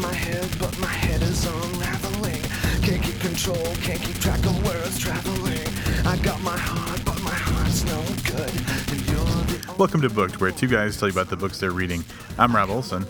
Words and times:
my 0.00 0.12
head, 0.14 0.48
but 0.58 0.78
my 0.78 0.86
head 0.86 1.20
is 1.20 1.44
unraveling. 1.44 2.40
Can't 2.80 3.02
keep 3.02 3.20
control, 3.20 3.62
can't 3.82 4.00
keep 4.00 4.16
track 4.16 4.38
of 4.46 4.64
where 4.64 4.78
it's 4.78 4.98
traveling. 4.98 5.58
I 6.06 6.16
got 6.22 6.40
my 6.40 6.56
heart, 6.56 7.04
but 7.04 7.20
my 7.22 7.34
heart's 7.34 7.84
no 7.84 8.00
good. 8.24 8.50
And 8.90 9.08
you're 9.08 9.24
the 9.58 9.74
Welcome 9.76 10.00
to 10.00 10.08
Booked, 10.08 10.40
where 10.40 10.52
two 10.52 10.68
guys 10.68 10.96
tell 10.96 11.08
you 11.08 11.12
about 11.12 11.28
the 11.28 11.36
books 11.36 11.60
they're 11.60 11.72
reading. 11.72 12.02
I'm 12.38 12.56
Rob 12.56 12.70
Olson. 12.70 13.04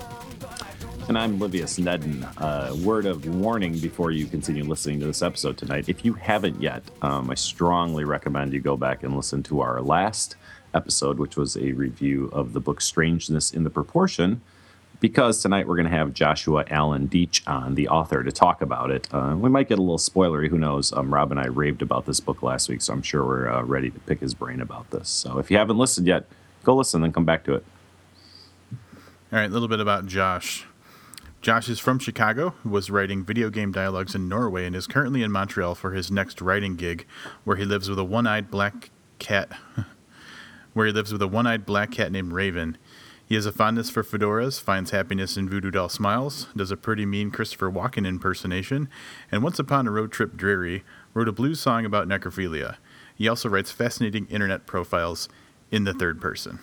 And 1.06 1.16
I'm 1.16 1.38
Livius 1.38 1.78
Nedden. 1.78 2.26
Uh, 2.38 2.74
word 2.84 3.06
of 3.06 3.24
warning 3.36 3.78
before 3.78 4.10
you 4.10 4.26
continue 4.26 4.64
listening 4.64 4.98
to 5.00 5.06
this 5.06 5.22
episode 5.22 5.56
tonight. 5.58 5.88
If 5.88 6.04
you 6.04 6.14
haven't 6.14 6.60
yet, 6.60 6.82
um, 7.02 7.30
I 7.30 7.34
strongly 7.34 8.04
recommend 8.04 8.52
you 8.52 8.60
go 8.60 8.76
back 8.76 9.04
and 9.04 9.16
listen 9.16 9.44
to 9.44 9.60
our 9.60 9.80
last 9.80 10.34
episode, 10.74 11.18
which 11.18 11.36
was 11.36 11.56
a 11.56 11.70
review 11.72 12.30
of 12.32 12.52
the 12.52 12.60
book 12.60 12.80
Strangeness 12.80 13.52
in 13.52 13.62
the 13.62 13.70
Proportion, 13.70 14.40
because 15.00 15.42
tonight 15.42 15.66
we're 15.66 15.76
going 15.76 15.90
to 15.90 15.96
have 15.96 16.12
Joshua 16.12 16.64
Alan 16.68 17.08
Doetsch 17.08 17.40
on, 17.48 17.74
the 17.74 17.88
author, 17.88 18.22
to 18.22 18.30
talk 18.30 18.60
about 18.60 18.90
it. 18.90 19.08
Uh, 19.12 19.34
we 19.36 19.48
might 19.48 19.68
get 19.68 19.78
a 19.78 19.82
little 19.82 19.98
spoilery, 19.98 20.48
who 20.48 20.58
knows? 20.58 20.92
Um, 20.92 21.12
Rob 21.12 21.30
and 21.30 21.40
I 21.40 21.46
raved 21.46 21.82
about 21.82 22.06
this 22.06 22.20
book 22.20 22.42
last 22.42 22.68
week, 22.68 22.82
so 22.82 22.92
I'm 22.92 23.02
sure 23.02 23.24
we're 23.24 23.50
uh, 23.50 23.62
ready 23.62 23.90
to 23.90 23.98
pick 24.00 24.20
his 24.20 24.34
brain 24.34 24.60
about 24.60 24.90
this. 24.90 25.08
So 25.08 25.38
if 25.38 25.50
you 25.50 25.56
haven't 25.56 25.78
listened 25.78 26.06
yet, 26.06 26.26
go 26.62 26.76
listen, 26.76 26.98
and 26.98 27.04
then 27.04 27.12
come 27.12 27.24
back 27.24 27.44
to 27.44 27.54
it. 27.54 27.64
All 29.32 29.38
right, 29.38 29.46
a 29.46 29.52
little 29.52 29.68
bit 29.68 29.80
about 29.80 30.06
Josh. 30.06 30.66
Josh 31.40 31.70
is 31.70 31.78
from 31.78 31.98
Chicago, 31.98 32.54
was 32.64 32.90
writing 32.90 33.24
video 33.24 33.48
game 33.48 33.72
dialogues 33.72 34.14
in 34.14 34.28
Norway, 34.28 34.66
and 34.66 34.76
is 34.76 34.86
currently 34.86 35.22
in 35.22 35.32
Montreal 35.32 35.74
for 35.74 35.92
his 35.92 36.10
next 36.10 36.42
writing 36.42 36.76
gig, 36.76 37.06
where 37.44 37.56
he 37.56 37.64
lives 37.64 37.88
with 37.88 37.98
a 37.98 38.04
one-eyed 38.04 38.50
black 38.50 38.90
cat. 39.18 39.50
where 40.72 40.86
he 40.86 40.92
lives 40.92 41.12
with 41.12 41.22
a 41.22 41.26
one-eyed 41.26 41.66
black 41.66 41.90
cat 41.90 42.12
named 42.12 42.32
Raven. 42.32 42.76
He 43.30 43.36
has 43.36 43.46
a 43.46 43.52
fondness 43.52 43.88
for 43.88 44.02
fedoras, 44.02 44.60
finds 44.60 44.90
happiness 44.90 45.36
in 45.36 45.48
voodoo 45.48 45.70
doll 45.70 45.88
smiles, 45.88 46.48
does 46.56 46.72
a 46.72 46.76
pretty 46.76 47.06
mean 47.06 47.30
Christopher 47.30 47.70
Walken 47.70 48.04
impersonation, 48.04 48.88
and 49.30 49.44
once 49.44 49.60
upon 49.60 49.86
a 49.86 49.92
road 49.92 50.10
trip 50.10 50.36
dreary, 50.36 50.82
wrote 51.14 51.28
a 51.28 51.32
blues 51.32 51.60
song 51.60 51.84
about 51.84 52.08
necrophilia. 52.08 52.78
He 53.14 53.28
also 53.28 53.48
writes 53.48 53.70
fascinating 53.70 54.26
internet 54.26 54.66
profiles 54.66 55.28
in 55.70 55.84
the 55.84 55.94
third 55.94 56.20
person. 56.20 56.58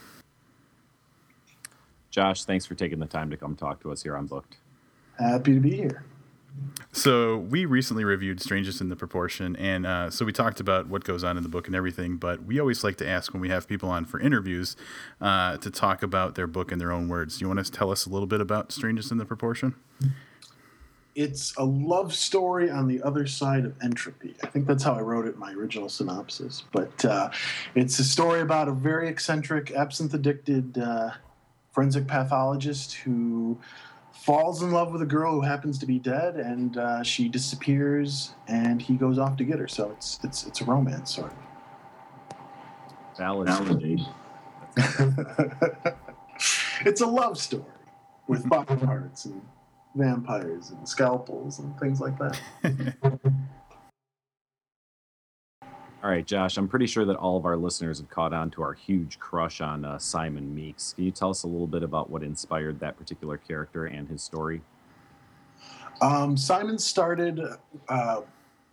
Josh, 2.11 2.43
thanks 2.43 2.65
for 2.65 2.75
taking 2.75 2.99
the 2.99 3.05
time 3.05 3.29
to 3.29 3.37
come 3.37 3.55
talk 3.55 3.81
to 3.83 3.91
us 3.93 4.03
here 4.03 4.17
on 4.17 4.25
Booked. 4.25 4.57
Happy 5.17 5.53
to 5.53 5.61
be 5.61 5.73
here. 5.73 6.03
So 6.91 7.37
we 7.37 7.65
recently 7.65 8.03
reviewed 8.03 8.41
Strangeness 8.41 8.81
in 8.81 8.89
the 8.89 8.95
Proportion, 8.95 9.55
and 9.57 9.85
uh, 9.85 10.09
so 10.09 10.25
we 10.25 10.31
talked 10.31 10.59
about 10.59 10.87
what 10.87 11.03
goes 11.03 11.23
on 11.23 11.37
in 11.37 11.43
the 11.43 11.49
book 11.49 11.67
and 11.67 11.75
everything. 11.75 12.17
But 12.17 12.43
we 12.43 12.59
always 12.59 12.83
like 12.83 12.97
to 12.97 13.07
ask 13.07 13.33
when 13.33 13.41
we 13.41 13.49
have 13.49 13.67
people 13.67 13.89
on 13.89 14.05
for 14.05 14.19
interviews 14.19 14.75
uh, 15.21 15.57
to 15.57 15.69
talk 15.69 16.01
about 16.01 16.35
their 16.35 16.47
book 16.47 16.71
in 16.71 16.79
their 16.79 16.91
own 16.91 17.07
words. 17.07 17.37
Do 17.37 17.45
you 17.45 17.49
want 17.53 17.63
to 17.63 17.71
tell 17.71 17.91
us 17.91 18.05
a 18.05 18.09
little 18.09 18.27
bit 18.27 18.41
about 18.41 18.71
Strangeness 18.71 19.11
in 19.11 19.17
the 19.17 19.25
Proportion? 19.25 19.75
It's 21.13 21.55
a 21.57 21.63
love 21.63 22.13
story 22.13 22.69
on 22.69 22.87
the 22.87 23.01
other 23.01 23.27
side 23.27 23.65
of 23.65 23.75
entropy. 23.81 24.35
I 24.43 24.47
think 24.47 24.67
that's 24.67 24.83
how 24.83 24.93
I 24.93 25.01
wrote 25.01 25.25
it 25.27 25.33
in 25.33 25.39
my 25.39 25.51
original 25.53 25.89
synopsis. 25.89 26.63
But 26.71 27.05
uh, 27.05 27.29
it's 27.75 27.99
a 27.99 28.03
story 28.03 28.41
about 28.41 28.67
a 28.67 28.73
very 28.73 29.07
eccentric, 29.07 29.71
absinthe 29.71 30.13
addicted 30.13 30.77
uh, 30.77 31.11
forensic 31.71 32.07
pathologist 32.07 32.95
who 32.95 33.59
falls 34.27 34.61
in 34.61 34.71
love 34.71 34.91
with 34.91 35.01
a 35.01 35.05
girl 35.05 35.31
who 35.31 35.41
happens 35.41 35.79
to 35.79 35.85
be 35.85 35.97
dead, 35.97 36.35
and 36.35 36.77
uh, 36.77 37.01
she 37.01 37.29
disappears, 37.29 38.33
and 38.49 38.81
he 38.81 38.95
goes 38.95 39.17
off 39.17 39.37
to 39.37 39.45
get 39.45 39.57
her. 39.57 39.69
So 39.69 39.89
it's 39.91 40.19
it's 40.21 40.45
it's 40.45 40.59
a 40.59 40.65
romance 40.65 41.15
sort 41.15 41.31
of. 41.31 41.37
Valid. 43.17 43.47
Valid. 43.47 44.01
it's 46.85 46.99
a 47.01 47.07
love 47.07 47.37
story 47.37 47.63
with 48.27 48.47
body 48.47 48.75
parts 48.75 49.25
and 49.25 49.41
vampires 49.95 50.71
and 50.71 50.87
scalpels 50.87 51.59
and 51.59 51.79
things 51.79 52.01
like 52.01 52.19
that. 52.19 52.37
All 56.03 56.11
right, 56.11 56.25
Josh, 56.25 56.57
I'm 56.57 56.67
pretty 56.67 56.85
sure 56.85 57.05
that 57.05 57.15
all 57.15 57.37
of 57.37 57.45
our 57.45 57.57
listeners 57.57 57.97
have 57.97 58.09
caught 58.09 58.31
on 58.31 58.51
to 58.51 58.61
our 58.61 58.73
huge 58.73 59.17
crush 59.17 59.61
on 59.61 59.83
uh, 59.83 59.97
Simon 59.97 60.53
Meeks. 60.53 60.93
Can 60.93 61.05
you 61.05 61.11
tell 61.11 61.31
us 61.31 61.41
a 61.41 61.47
little 61.47 61.65
bit 61.65 61.81
about 61.81 62.11
what 62.11 62.21
inspired 62.21 62.79
that 62.81 62.97
particular 62.97 63.37
character 63.37 63.87
and 63.87 64.07
his 64.07 64.21
story? 64.21 64.61
Um, 65.99 66.37
Simon 66.37 66.77
started 66.77 67.41
uh, 67.89 68.21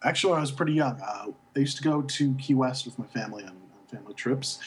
actually 0.03 0.33
when 0.33 0.39
I 0.39 0.43
was 0.43 0.53
pretty 0.53 0.75
young. 0.75 1.01
Uh, 1.01 1.29
I 1.57 1.59
used 1.59 1.79
to 1.79 1.83
go 1.83 2.03
to 2.03 2.34
Key 2.34 2.55
West 2.55 2.84
with 2.84 2.99
my 2.99 3.07
family 3.07 3.43
on, 3.45 3.51
on 3.53 3.87
family 3.91 4.13
trips, 4.13 4.59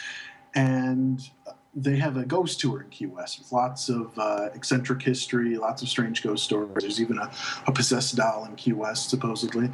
and 0.56 1.29
they 1.75 1.95
have 1.97 2.17
a 2.17 2.25
ghost 2.25 2.59
tour 2.59 2.81
in 2.81 2.89
Key 2.89 3.05
West 3.05 3.39
with 3.39 3.51
lots 3.51 3.89
of 3.89 4.17
uh, 4.17 4.50
eccentric 4.55 5.01
history, 5.01 5.57
lots 5.57 5.81
of 5.81 5.89
strange 5.89 6.23
ghost 6.23 6.44
stories. 6.44 6.72
There's 6.79 7.00
even 7.01 7.19
a, 7.19 7.31
a 7.67 7.72
possessed 7.72 8.16
doll 8.16 8.45
in 8.45 8.55
Key 8.55 8.73
West, 8.73 9.09
supposedly. 9.09 9.69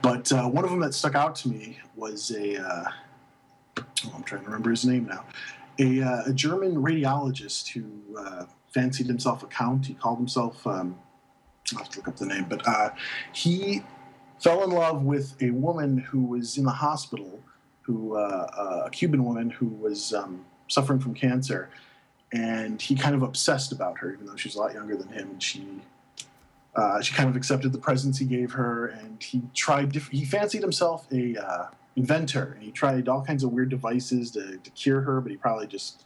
But 0.00 0.30
uh, 0.30 0.48
one 0.48 0.64
of 0.64 0.70
them 0.70 0.80
that 0.80 0.94
stuck 0.94 1.14
out 1.14 1.34
to 1.36 1.48
me 1.48 1.78
was 1.96 2.30
a, 2.30 2.56
uh, 2.64 2.84
oh, 3.78 4.12
I'm 4.14 4.22
trying 4.22 4.42
to 4.42 4.46
remember 4.46 4.70
his 4.70 4.84
name 4.84 5.06
now, 5.06 5.24
a, 5.78 6.02
uh, 6.02 6.22
a 6.26 6.32
German 6.32 6.76
radiologist 6.76 7.68
who 7.68 7.84
uh, 8.16 8.46
fancied 8.72 9.06
himself 9.06 9.42
a 9.42 9.46
count. 9.46 9.86
He 9.86 9.94
called 9.94 10.18
himself, 10.18 10.64
um, 10.66 10.96
I'll 11.72 11.78
have 11.78 11.88
to 11.90 11.98
look 11.98 12.08
up 12.08 12.16
the 12.16 12.26
name, 12.26 12.46
but 12.48 12.66
uh, 12.66 12.90
he 13.32 13.82
fell 14.38 14.62
in 14.62 14.70
love 14.70 15.02
with 15.02 15.34
a 15.42 15.50
woman 15.50 15.98
who 15.98 16.20
was 16.20 16.58
in 16.58 16.64
the 16.64 16.70
hospital, 16.70 17.40
who 17.82 18.14
a 18.16 18.88
Cuban 18.92 19.24
woman 19.24 19.50
who 19.50 19.66
was. 19.66 20.14
Um, 20.14 20.44
suffering 20.70 21.00
from 21.00 21.14
cancer, 21.14 21.68
and 22.32 22.80
he 22.80 22.94
kind 22.94 23.14
of 23.14 23.22
obsessed 23.22 23.72
about 23.72 23.98
her, 23.98 24.12
even 24.12 24.24
though 24.24 24.36
she's 24.36 24.54
a 24.54 24.58
lot 24.58 24.72
younger 24.72 24.96
than 24.96 25.08
him. 25.08 25.30
And 25.30 25.42
she 25.42 25.66
uh, 26.74 27.00
she 27.00 27.14
kind 27.14 27.28
of 27.28 27.36
accepted 27.36 27.72
the 27.72 27.78
presents 27.78 28.18
he 28.18 28.24
gave 28.24 28.52
her, 28.52 28.86
and 28.86 29.22
he 29.22 29.42
tried. 29.54 29.92
Diff- 29.92 30.08
he 30.08 30.24
fancied 30.24 30.62
himself 30.62 31.06
a 31.12 31.36
uh, 31.36 31.66
inventor, 31.96 32.52
and 32.54 32.62
he 32.62 32.70
tried 32.70 33.08
all 33.08 33.22
kinds 33.22 33.42
of 33.42 33.52
weird 33.52 33.68
devices 33.68 34.30
to, 34.32 34.56
to 34.58 34.70
cure 34.70 35.00
her, 35.00 35.20
but 35.20 35.30
he 35.30 35.36
probably 35.36 35.66
just 35.66 36.04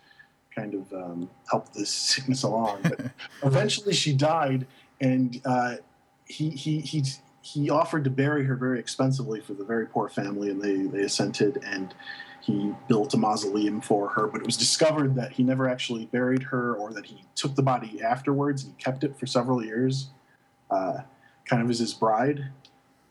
kind 0.54 0.74
of 0.74 0.92
um, 0.92 1.30
helped 1.50 1.74
this 1.74 1.90
sickness 1.90 2.42
along. 2.42 2.80
But 2.82 3.00
eventually, 3.42 3.92
she 3.92 4.14
died, 4.14 4.66
and 5.00 5.40
uh, 5.44 5.76
he 6.24 6.50
he 6.50 6.80
he 6.80 7.04
he 7.42 7.68
offered 7.68 8.04
to 8.04 8.10
bury 8.10 8.44
her 8.44 8.56
very 8.56 8.78
expensively 8.78 9.40
for 9.40 9.52
the 9.52 9.64
very 9.64 9.86
poor 9.86 10.08
family, 10.08 10.48
and 10.48 10.62
they 10.62 10.76
they 10.76 11.04
assented 11.04 11.62
and 11.62 11.94
he 12.44 12.74
built 12.88 13.14
a 13.14 13.16
mausoleum 13.16 13.80
for 13.80 14.10
her, 14.10 14.26
but 14.26 14.42
it 14.42 14.46
was 14.46 14.58
discovered 14.58 15.14
that 15.14 15.32
he 15.32 15.42
never 15.42 15.66
actually 15.66 16.04
buried 16.06 16.42
her 16.42 16.74
or 16.74 16.92
that 16.92 17.06
he 17.06 17.24
took 17.34 17.54
the 17.54 17.62
body 17.62 18.02
afterwards 18.02 18.64
and 18.64 18.74
he 18.76 18.82
kept 18.82 19.02
it 19.02 19.18
for 19.18 19.24
several 19.24 19.64
years, 19.64 20.10
uh, 20.70 20.98
kind 21.46 21.62
of 21.62 21.70
as 21.70 21.78
his 21.78 21.94
bride. 21.94 22.50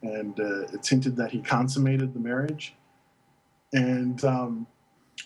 And 0.04 0.40
uh, 0.40 0.68
it's 0.74 0.88
hinted 0.88 1.16
that 1.16 1.32
he 1.32 1.40
consummated 1.40 2.14
the 2.14 2.20
marriage. 2.20 2.76
And 3.74 4.24
um, 4.24 4.68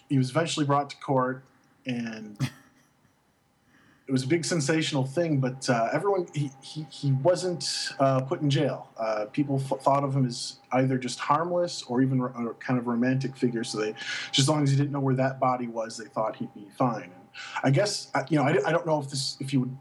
he 0.08 0.18
was 0.18 0.30
eventually 0.30 0.66
brought 0.66 0.90
to 0.92 0.98
court 0.98 1.44
and 1.86 2.38
it 4.08 4.12
was 4.12 4.24
a 4.24 4.28
big 4.28 4.46
sensational 4.46 5.06
thing, 5.06 5.40
but 5.40 5.70
uh, 5.70 5.90
everyone 5.92 6.28
he, 6.34 6.50
he, 6.62 6.88
he 6.90 7.12
wasn't 7.12 7.92
uh, 8.00 8.22
put 8.22 8.42
in 8.42 8.50
jail. 8.50 8.90
Uh, 8.98 9.26
people 9.26 9.62
f- 9.62 9.82
thought 9.82 10.06
of 10.06 10.16
him 10.16 10.26
as 10.26 10.60
either 10.72 10.98
just 10.98 11.20
harmless 11.20 11.84
or 11.84 12.02
even 12.02 12.22
a 12.22 12.54
kind 12.54 12.80
of 12.80 12.88
romantic 12.88 13.36
figure. 13.36 13.66
So 13.66 13.80
they, 13.80 13.92
just 14.28 14.40
as 14.40 14.50
long 14.50 14.64
as 14.64 14.72
he 14.72 14.78
didn't 14.78 14.92
know 14.92 15.02
where 15.02 15.16
that 15.16 15.42
body 15.42 15.68
was, 15.68 15.98
they 15.98 16.06
thought 16.06 16.38
he'd 16.38 16.54
be 16.54 16.68
fine. 16.78 17.04
And 17.04 17.14
I 17.64 17.70
guess 17.70 18.10
you 18.30 18.38
know 18.38 18.44
I, 18.44 18.58
I 18.66 18.72
don't 18.72 18.86
know 18.86 19.00
if 19.00 19.10
this 19.10 19.36
if 19.42 19.52
you 19.52 19.62
would. 19.62 19.78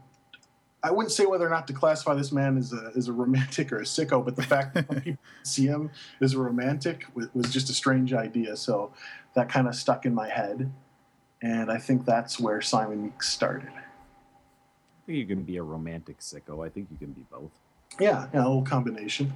I 0.83 0.91
wouldn't 0.91 1.11
say 1.11 1.25
whether 1.25 1.45
or 1.45 1.49
not 1.49 1.65
to 1.67 1.73
classify 1.73 2.13
this 2.13 2.31
man 2.31 2.57
as 2.57 2.73
a 2.73 2.91
as 2.97 3.07
a 3.07 3.13
romantic 3.13 3.71
or 3.71 3.79
a 3.79 3.83
sicko, 3.83 4.23
but 4.23 4.35
the 4.35 4.43
fact 4.43 4.73
that 4.73 4.89
people 5.03 5.23
see 5.43 5.65
him 5.65 5.89
as 6.21 6.33
a 6.33 6.39
romantic 6.39 7.05
was, 7.15 7.29
was 7.33 7.51
just 7.51 7.69
a 7.69 7.73
strange 7.73 8.13
idea. 8.13 8.57
So 8.57 8.91
that 9.35 9.47
kind 9.47 9.67
of 9.67 9.75
stuck 9.75 10.05
in 10.05 10.13
my 10.13 10.29
head, 10.29 10.71
and 11.41 11.71
I 11.71 11.77
think 11.77 12.05
that's 12.05 12.39
where 12.39 12.61
Simon 12.61 13.03
Meeks 13.03 13.29
started 13.29 13.71
think 15.07 15.17
you 15.17 15.25
can 15.25 15.43
be 15.43 15.57
a 15.57 15.63
romantic 15.63 16.19
sicko. 16.19 16.65
I 16.65 16.69
think 16.69 16.89
you 16.91 16.97
can 16.97 17.13
be 17.13 17.25
both. 17.31 17.51
Yeah, 17.99 18.27
yeah, 18.33 18.41
a 18.41 18.43
little 18.43 18.61
combination. 18.61 19.33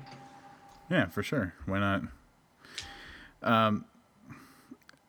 Yeah, 0.90 1.08
for 1.08 1.24
sure. 1.24 1.54
Why 1.66 1.80
not? 1.80 2.04
Um, 3.42 3.86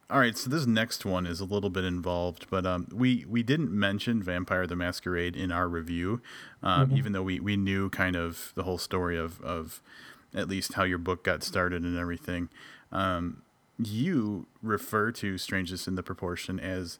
all 0.08 0.20
right, 0.20 0.36
so 0.36 0.48
this 0.48 0.64
next 0.64 1.04
one 1.04 1.26
is 1.26 1.40
a 1.40 1.44
little 1.44 1.68
bit 1.68 1.84
involved, 1.84 2.46
but 2.48 2.64
um, 2.64 2.86
we 2.92 3.24
we 3.28 3.42
didn't 3.42 3.72
mention 3.72 4.22
Vampire 4.22 4.66
the 4.66 4.76
Masquerade 4.76 5.36
in 5.36 5.50
our 5.50 5.68
review, 5.68 6.22
um, 6.62 6.88
mm-hmm. 6.88 6.96
even 6.96 7.12
though 7.12 7.22
we, 7.22 7.40
we 7.40 7.56
knew 7.56 7.90
kind 7.90 8.14
of 8.14 8.52
the 8.54 8.62
whole 8.62 8.78
story 8.78 9.18
of 9.18 9.40
of 9.40 9.82
at 10.34 10.48
least 10.48 10.74
how 10.74 10.84
your 10.84 10.98
book 10.98 11.24
got 11.24 11.42
started 11.42 11.82
and 11.82 11.98
everything. 11.98 12.48
Um, 12.90 13.42
you 13.78 14.46
refer 14.62 15.10
to 15.12 15.36
Strangeness 15.36 15.88
in 15.88 15.96
the 15.96 16.02
Proportion 16.02 16.60
as 16.60 16.98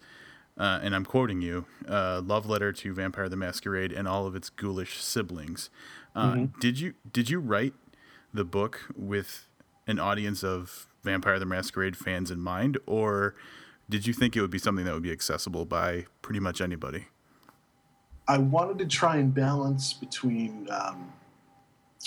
uh, 0.59 0.81
and 0.83 0.95
I'm 0.95 1.05
quoting 1.05 1.41
you, 1.41 1.67
uh, 1.89 2.21
"Love 2.25 2.47
letter 2.47 2.73
to 2.73 2.95
Vampire 2.95 3.29
the 3.29 3.37
Masquerade 3.37 3.93
and 3.93 4.07
all 4.07 4.27
of 4.27 4.37
its 4.37 4.51
ghoulish 4.51 5.03
siblings." 5.03 5.71
Uh, 6.15 6.33
mm-hmm. 6.33 6.61
Did 6.61 6.79
you 6.79 6.95
did 7.11 7.31
you 7.31 7.41
write 7.41 7.75
the 8.33 8.45
book 8.45 8.83
with 8.97 9.49
an 9.87 9.99
audience 9.99 10.45
of 10.45 10.89
Vampire 11.03 11.39
the 11.39 11.47
Masquerade 11.47 11.97
fans 11.97 12.31
in 12.31 12.41
mind, 12.41 12.79
or 12.87 13.35
did 13.89 14.07
you 14.07 14.13
think 14.13 14.37
it 14.37 14.41
would 14.41 14.51
be 14.51 14.59
something 14.59 14.85
that 14.85 14.95
would 14.95 15.03
be 15.03 15.13
accessible 15.13 15.65
by 15.65 16.07
pretty 16.23 16.41
much 16.41 16.61
anybody? 16.61 17.07
I 18.29 18.39
wanted 18.39 18.79
to 18.79 18.87
try 18.87 19.17
and 19.17 19.35
balance 19.35 19.93
between 19.93 20.69
um, 20.71 21.13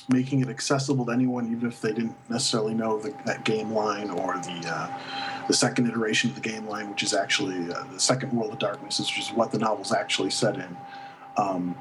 making 0.09 0.41
it 0.41 0.49
accessible 0.49 1.05
to 1.05 1.11
anyone, 1.11 1.51
even 1.51 1.67
if 1.67 1.81
they 1.81 1.93
didn't 1.93 2.15
necessarily 2.29 2.73
know 2.73 2.99
the, 2.99 3.13
that 3.25 3.43
game 3.43 3.71
line 3.71 4.09
or 4.09 4.35
the 4.35 4.63
uh, 4.65 4.99
the 5.47 5.53
second 5.53 5.87
iteration 5.87 6.29
of 6.29 6.35
the 6.35 6.41
game 6.41 6.67
line, 6.67 6.89
which 6.89 7.03
is 7.03 7.13
actually 7.13 7.71
uh, 7.71 7.83
the 7.91 7.99
second 7.99 8.31
World 8.31 8.53
of 8.53 8.59
Darkness, 8.59 8.99
which 8.99 9.19
is 9.19 9.29
what 9.29 9.51
the 9.51 9.59
novel's 9.59 9.93
actually 9.93 10.29
set 10.29 10.55
in. 10.55 10.77
Um, 11.37 11.75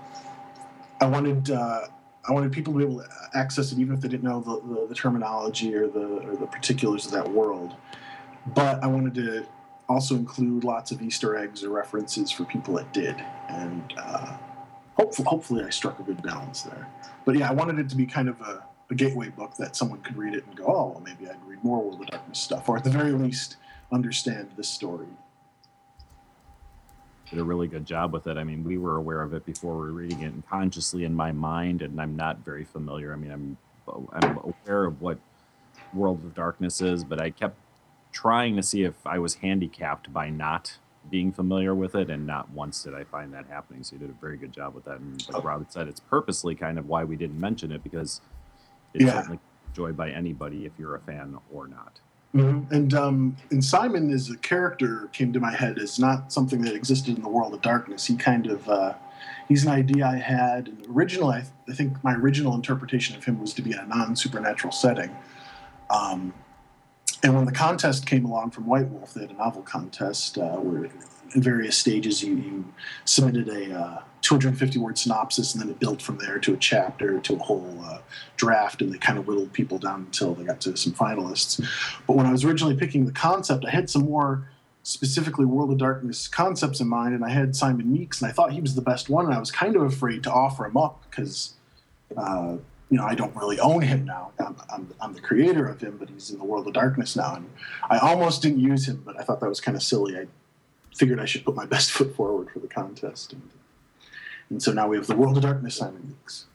I 1.00 1.06
wanted 1.06 1.50
uh, 1.50 1.87
I 2.26 2.32
wanted 2.32 2.52
people 2.52 2.72
to 2.72 2.78
be 2.78 2.84
able 2.84 3.02
to 3.02 3.08
access 3.34 3.72
it, 3.72 3.78
even 3.78 3.94
if 3.94 4.00
they 4.00 4.08
didn't 4.08 4.25
know 4.25 4.40
the, 4.40 4.61
the, 4.75 4.87
the 4.88 4.94
terminology 4.94 5.75
or 5.75 5.88
the 5.88 6.28
or 6.28 6.37
the 6.37 6.46
particulars 6.46 7.06
of 7.06 7.12
that 7.12 7.28
world. 7.31 7.75
But 8.55 8.82
I 8.82 8.87
wanted 8.87 9.14
to 9.14 9.46
also 9.88 10.14
include 10.14 10.64
lots 10.64 10.90
of 10.90 11.02
Easter 11.02 11.37
eggs 11.37 11.62
or 11.62 11.70
references 11.70 12.31
for 12.31 12.44
people 12.44 12.75
that 12.75 12.93
did, 12.93 13.17
and 13.49 13.94
uh, 13.96 14.37
hopefully, 14.96 15.26
hopefully, 15.28 15.64
I 15.64 15.70
struck 15.70 15.99
a 15.99 16.02
good 16.02 16.22
balance 16.22 16.62
there. 16.62 16.88
But 17.25 17.37
yeah, 17.37 17.50
I 17.50 17.52
wanted 17.52 17.78
it 17.78 17.88
to 17.90 17.96
be 17.96 18.06
kind 18.06 18.28
of 18.28 18.40
a, 18.40 18.64
a 18.94 18.96
gateway 18.96 19.29
book 19.29 19.56
that 19.56 19.76
someone 19.76 20.00
could 20.00 20.17
read 20.17 20.35
it 20.35 20.46
and 20.46 20.56
go, 20.56 20.64
"Oh, 20.67 20.91
well, 20.91 21.02
maybe 21.05 21.29
I'd 21.29 21.37
read 21.46 21.62
more 21.62 21.82
World 21.82 22.00
of 22.00 22.06
Darkness 22.06 22.38
stuff," 22.38 22.69
or 22.69 22.76
at 22.76 22.85
the 22.85 22.91
very 22.91 23.12
least, 23.12 23.56
understand 23.93 24.50
this 24.56 24.69
story. 24.69 25.08
Did 27.31 27.41
a 27.41 27.44
really 27.44 27.67
good 27.67 27.85
job 27.85 28.12
with 28.12 28.26
it. 28.26 28.37
I 28.37 28.44
mean, 28.44 28.62
we 28.62 28.79
were 28.79 28.96
aware 28.96 29.23
of 29.23 29.35
it 29.35 29.44
before 29.44 29.75
we 29.75 29.81
were 29.81 29.93
reading 29.93 30.23
it, 30.23 30.32
and 30.32 30.46
consciously 30.46 31.05
in 31.05 31.14
my 31.14 31.32
mind, 31.32 31.82
and 31.82 32.00
I'm 32.00 32.14
not 32.14 32.38
very 32.38 32.64
familiar. 32.64 33.12
I 33.12 33.17
mean, 33.17 33.32
I'm 33.32 33.56
I'm 34.12 34.38
aware 34.38 34.85
of 34.85 35.02
what 35.02 35.19
World 35.93 36.25
of 36.25 36.35
Darkness 36.35 36.81
is, 36.81 37.05
but 37.05 37.20
I 37.20 37.31
kept 37.31 37.56
trying 38.12 38.55
to 38.56 38.62
see 38.62 38.85
if 38.85 38.94
I 39.06 39.19
was 39.19 39.35
handicapped 39.37 40.12
by 40.12 40.31
not 40.31 40.79
being 41.11 41.32
familiar 41.32 41.75
with 41.75 41.94
it, 41.96 42.08
and 42.08 42.26
not 42.26 42.49
once 42.50 42.82
did 42.85 42.94
I 42.94 43.05
find 43.05 43.35
that 43.35 43.46
happening. 43.46 43.82
So 43.82 43.96
you 43.96 44.00
did 44.00 44.11
a 44.11 44.20
very 44.20 44.37
good 44.37 44.52
job 44.52 44.75
with 44.75 44.85
that. 44.85 45.00
And 45.00 45.29
like 45.29 45.43
oh. 45.43 45.46
Robert 45.46 45.73
said, 45.73 45.88
it's 45.88 46.00
purposely 46.00 46.55
kind 46.55 46.79
of 46.79 46.88
why 46.88 47.05
we 47.05 47.17
didn't 47.17 47.38
mention 47.38 47.73
it 47.73 47.82
because 47.82 48.20
it's 48.94 49.05
Yeah. 49.05 49.14
certainly 49.14 49.41
enjoyed 49.69 49.96
by 49.96 50.11
anybody 50.11 50.64
if 50.64 50.73
you're 50.79 50.94
a 50.94 51.00
fan 51.00 51.37
or 51.52 51.67
not. 51.69 52.00
Mm-hmm. 52.35 52.75
And 52.75 52.94
um, 52.94 53.37
and 53.50 53.64
Simon 53.64 54.11
as 54.11 54.29
a 54.31 54.37
character 54.37 55.08
came 55.12 55.32
to 55.32 55.41
my 55.41 55.52
head 55.55 55.79
as 55.79 55.99
not 56.00 56.32
something 56.32 56.62
that 56.62 56.75
existed 56.75 57.17
in 57.17 57.23
the 57.23 57.29
world 57.29 57.55
of 57.55 57.62
darkness. 57.62 58.06
He 58.06 58.17
kind 58.17 58.46
of 58.49 58.69
uh, 58.69 58.94
he's 59.49 59.64
an 59.64 59.73
idea 59.73 60.06
I 60.06 60.17
had. 60.17 60.69
And 60.69 60.87
originally, 60.91 61.37
I, 61.37 61.41
th- 61.41 61.52
I 61.69 61.73
think 61.75 62.02
my 62.02 62.14
original 62.14 62.55
interpretation 62.55 63.17
of 63.17 63.25
him 63.25 63.41
was 63.41 63.55
to 63.55 63.62
be 63.62 63.73
in 63.73 63.79
a 63.79 63.87
non 63.87 64.17
supernatural 64.17 64.73
setting. 64.73 65.14
Um, 65.91 66.35
and 67.23 67.35
when 67.35 67.44
the 67.44 67.52
contest 67.52 68.06
came 68.06 68.25
along 68.25 68.50
from 68.50 68.67
White 68.67 68.88
Wolf, 68.88 69.14
they 69.14 69.23
had 69.23 69.31
a 69.31 69.35
novel 69.35 69.62
contest 69.62 70.37
uh, 70.37 70.56
where 70.56 70.91
various 71.36 71.76
stages 71.76 72.22
you, 72.22 72.36
you 72.36 72.64
submitted 73.04 73.48
a 73.48 73.78
uh, 73.78 74.02
250 74.22 74.78
word 74.78 74.96
synopsis 74.96 75.54
and 75.54 75.62
then 75.62 75.68
it 75.68 75.78
built 75.78 76.00
from 76.00 76.16
there 76.18 76.38
to 76.38 76.54
a 76.54 76.56
chapter 76.56 77.18
to 77.20 77.34
a 77.34 77.38
whole 77.38 77.78
uh, 77.84 77.98
draft 78.36 78.80
and 78.80 78.92
they 78.92 78.98
kind 78.98 79.18
of 79.18 79.26
whittled 79.26 79.52
people 79.52 79.78
down 79.78 80.00
until 80.00 80.34
they 80.34 80.44
got 80.44 80.60
to 80.62 80.76
some 80.76 80.92
finalists. 80.92 81.62
But 82.06 82.16
when 82.16 82.26
I 82.26 82.32
was 82.32 82.44
originally 82.44 82.76
picking 82.76 83.04
the 83.04 83.12
concept, 83.12 83.64
I 83.66 83.70
had 83.70 83.90
some 83.90 84.04
more 84.04 84.48
specifically 84.84 85.46
World 85.46 85.72
of 85.72 85.78
Darkness 85.78 86.28
concepts 86.28 86.78
in 86.78 86.88
mind, 86.88 87.14
and 87.14 87.24
I 87.24 87.30
had 87.30 87.56
Simon 87.56 87.90
Meeks, 87.90 88.20
and 88.20 88.30
I 88.30 88.32
thought 88.32 88.52
he 88.52 88.60
was 88.60 88.74
the 88.74 88.82
best 88.82 89.08
one, 89.08 89.24
and 89.24 89.34
I 89.34 89.40
was 89.40 89.50
kind 89.50 89.74
of 89.76 89.82
afraid 89.82 90.22
to 90.24 90.30
offer 90.30 90.66
him 90.66 90.76
up 90.76 91.02
because, 91.10 91.54
uh, 92.16 92.56
you 92.90 92.98
know, 92.98 93.04
I 93.04 93.14
don't 93.14 93.34
really 93.34 93.58
own 93.58 93.80
him 93.80 94.04
now. 94.04 94.32
I'm, 94.38 94.56
I'm, 94.70 94.94
I'm 95.00 95.12
the 95.14 95.22
creator 95.22 95.66
of 95.66 95.80
him, 95.80 95.96
but 95.98 96.10
he's 96.10 96.30
in 96.30 96.38
the 96.38 96.44
World 96.44 96.66
of 96.66 96.74
Darkness 96.74 97.16
now, 97.16 97.36
and 97.36 97.50
I 97.88 97.98
almost 97.98 98.42
didn't 98.42 98.60
use 98.60 98.86
him, 98.86 99.02
but 99.04 99.18
I 99.18 99.22
thought 99.24 99.40
that 99.40 99.48
was 99.48 99.60
kind 99.60 99.76
of 99.76 99.82
silly. 99.82 100.18
I 100.18 100.26
figured 100.94 101.20
I 101.20 101.25
should 101.25 101.44
put 101.44 101.55
my 101.55 101.67
best 101.67 101.93
foot 101.93 102.14
forward 102.14 102.50
for 102.50 102.61
the 102.61 102.69
contest, 102.69 103.32
and, 103.32 103.43
and 104.50 104.62
so 104.62 104.73
now 104.73 104.88
we 104.88 104.96
have 104.96 105.06
the 105.06 105.17
World 105.17 105.37
of 105.37 105.43
Darkness 105.43 105.76
Simon 105.76 106.08
Meeks. 106.08 106.46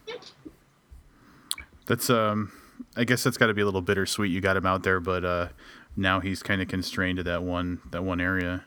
That's 1.85 2.09
um, 2.09 2.51
I 2.95 3.03
guess 3.03 3.23
that's 3.23 3.37
got 3.37 3.47
to 3.47 3.53
be 3.53 3.61
a 3.61 3.65
little 3.65 3.81
bittersweet. 3.81 4.31
You 4.31 4.41
got 4.41 4.55
him 4.57 4.65
out 4.65 4.83
there, 4.83 4.99
but 4.99 5.25
uh, 5.25 5.47
now 5.95 6.19
he's 6.19 6.43
kind 6.43 6.61
of 6.61 6.67
constrained 6.67 7.17
to 7.17 7.23
that 7.23 7.43
one 7.43 7.81
that 7.91 8.03
one 8.03 8.21
area. 8.21 8.63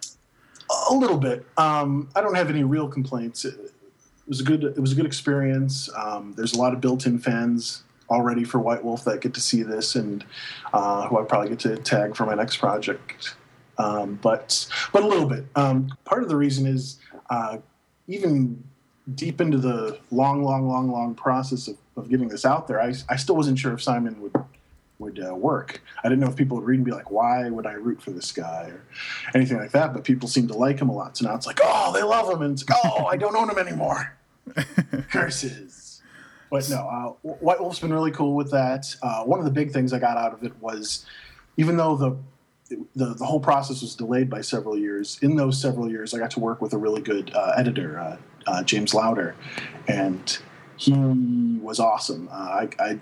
A 0.91 0.95
little 0.95 1.19
bit. 1.19 1.47
Um, 1.57 2.09
I 2.17 2.21
don't 2.21 2.35
have 2.35 2.49
any 2.49 2.65
real 2.65 2.89
complaints. 2.89 3.45
It, 3.45 3.55
it 3.55 3.73
was 4.29 4.41
a 4.41 4.45
good. 4.45 4.65
It 4.65 4.79
was 4.81 4.93
a 4.93 4.95
good 4.95 5.07
experience. 5.07 5.89
Um, 5.97 6.35
there's 6.37 6.55
a 6.55 6.59
lot 6.59 6.73
of 6.73 6.81
built-in 6.81 7.19
fans 7.19 7.85
already 8.11 8.45
for 8.45 8.59
White 8.59 8.85
Wolf 8.85 9.05
that 9.05 9.21
get 9.21 9.35
to 9.35 9.41
see 9.41 9.63
this, 9.63 9.95
and 9.95 10.25
uh, 10.73 11.07
who 11.09 11.19
I 11.19 11.25
probably 11.25 11.51
get 11.51 11.61
to 11.61 11.77
tag 11.77 12.17
for 12.17 12.27
my 12.27 12.35
next 12.35 12.57
project. 12.57 13.37
Um, 13.79 14.19
but 14.23 14.67
but 14.93 15.03
a 15.03 15.07
little 15.07 15.27
bit. 15.27 15.45
Um, 15.57 15.97
part 16.05 16.23
of 16.23 16.29
the 16.29 16.37
reason 16.37 16.67
is 16.67 16.99
uh, 17.31 17.59
even 18.07 18.63
deep 19.15 19.41
into 19.41 19.59
the 19.59 19.99
long, 20.11 20.43
long, 20.43 20.69
long, 20.69 20.91
long 20.91 21.15
process 21.15 21.69
of, 21.69 21.77
of 21.97 22.09
getting 22.09 22.29
this 22.29 22.45
out 22.45 22.69
there. 22.69 22.81
I, 22.81 22.95
I 23.09 23.17
still 23.17 23.37
wasn't 23.37 23.59
sure 23.59 23.73
if 23.73 23.83
Simon 23.83 24.21
would 24.21 24.33
would 24.99 25.21
uh, 25.21 25.35
work. 25.35 25.83
I 26.05 26.09
didn't 26.09 26.21
know 26.21 26.29
if 26.29 26.37
people 26.37 26.57
would 26.57 26.67
read 26.67 26.77
and 26.77 26.85
be 26.85 26.93
like, 26.93 27.11
"Why 27.11 27.51
would 27.51 27.67
I 27.67 27.73
root 27.73 28.01
for 28.01 28.11
this 28.11 28.31
guy?" 28.31 28.71
or 28.71 28.85
anything 29.35 29.59
like 29.59 29.73
that. 29.73 29.93
But 29.93 30.05
people 30.05 30.29
seem 30.29 30.47
to 30.49 30.55
like 30.55 30.79
him 30.79 30.89
a 30.89 30.95
lot. 30.95 31.17
So 31.17 31.27
now 31.27 31.35
it's 31.35 31.47
like, 31.47 31.61
"Oh, 31.63 31.93
they 31.93 32.03
love 32.03 32.33
him," 32.33 32.43
and 32.43 32.53
it's 32.53 32.69
like, 32.69 32.79
"Oh, 32.85 33.07
I 33.07 33.17
don't 33.17 33.37
own 33.37 33.51
him 33.51 33.59
anymore." 33.59 34.17
Curses. 35.11 36.03
But 36.51 36.69
no, 36.69 36.77
uh, 36.77 37.29
White 37.29 37.61
Wolf's 37.61 37.81
been 37.81 37.93
really 37.93 38.11
cool 38.11 38.35
with 38.35 38.51
that. 38.51 38.95
Uh, 39.03 39.25
one 39.25 39.39
of 39.39 39.47
the 39.47 39.51
big 39.51 39.73
things 39.73 39.93
I 39.93 39.99
got 39.99 40.19
out 40.19 40.35
of 40.35 40.45
it 40.45 40.53
was, 40.61 41.07
even 41.57 41.79
though 41.79 41.97
the 41.97 42.17
the, 42.95 43.15
the 43.15 43.25
whole 43.25 43.41
process 43.41 43.83
was 43.83 43.95
delayed 43.95 44.31
by 44.31 44.41
several 44.41 44.77
years. 44.79 45.19
In 45.23 45.37
those 45.37 45.61
several 45.61 45.91
years, 45.91 46.15
I 46.15 46.19
got 46.19 46.31
to 46.33 46.41
work 46.41 46.61
with 46.61 46.73
a 46.73 46.79
really 46.79 47.03
good 47.03 47.33
uh, 47.35 47.53
editor, 47.57 47.99
uh, 47.99 48.17
uh, 48.47 48.63
James 48.63 48.95
Lauder, 48.95 49.35
and 49.89 50.39
he 50.77 50.93
was 51.63 51.79
awesome. 51.79 52.29
Uh, 52.31 52.35
I, 52.35 52.69
I 52.79 53.01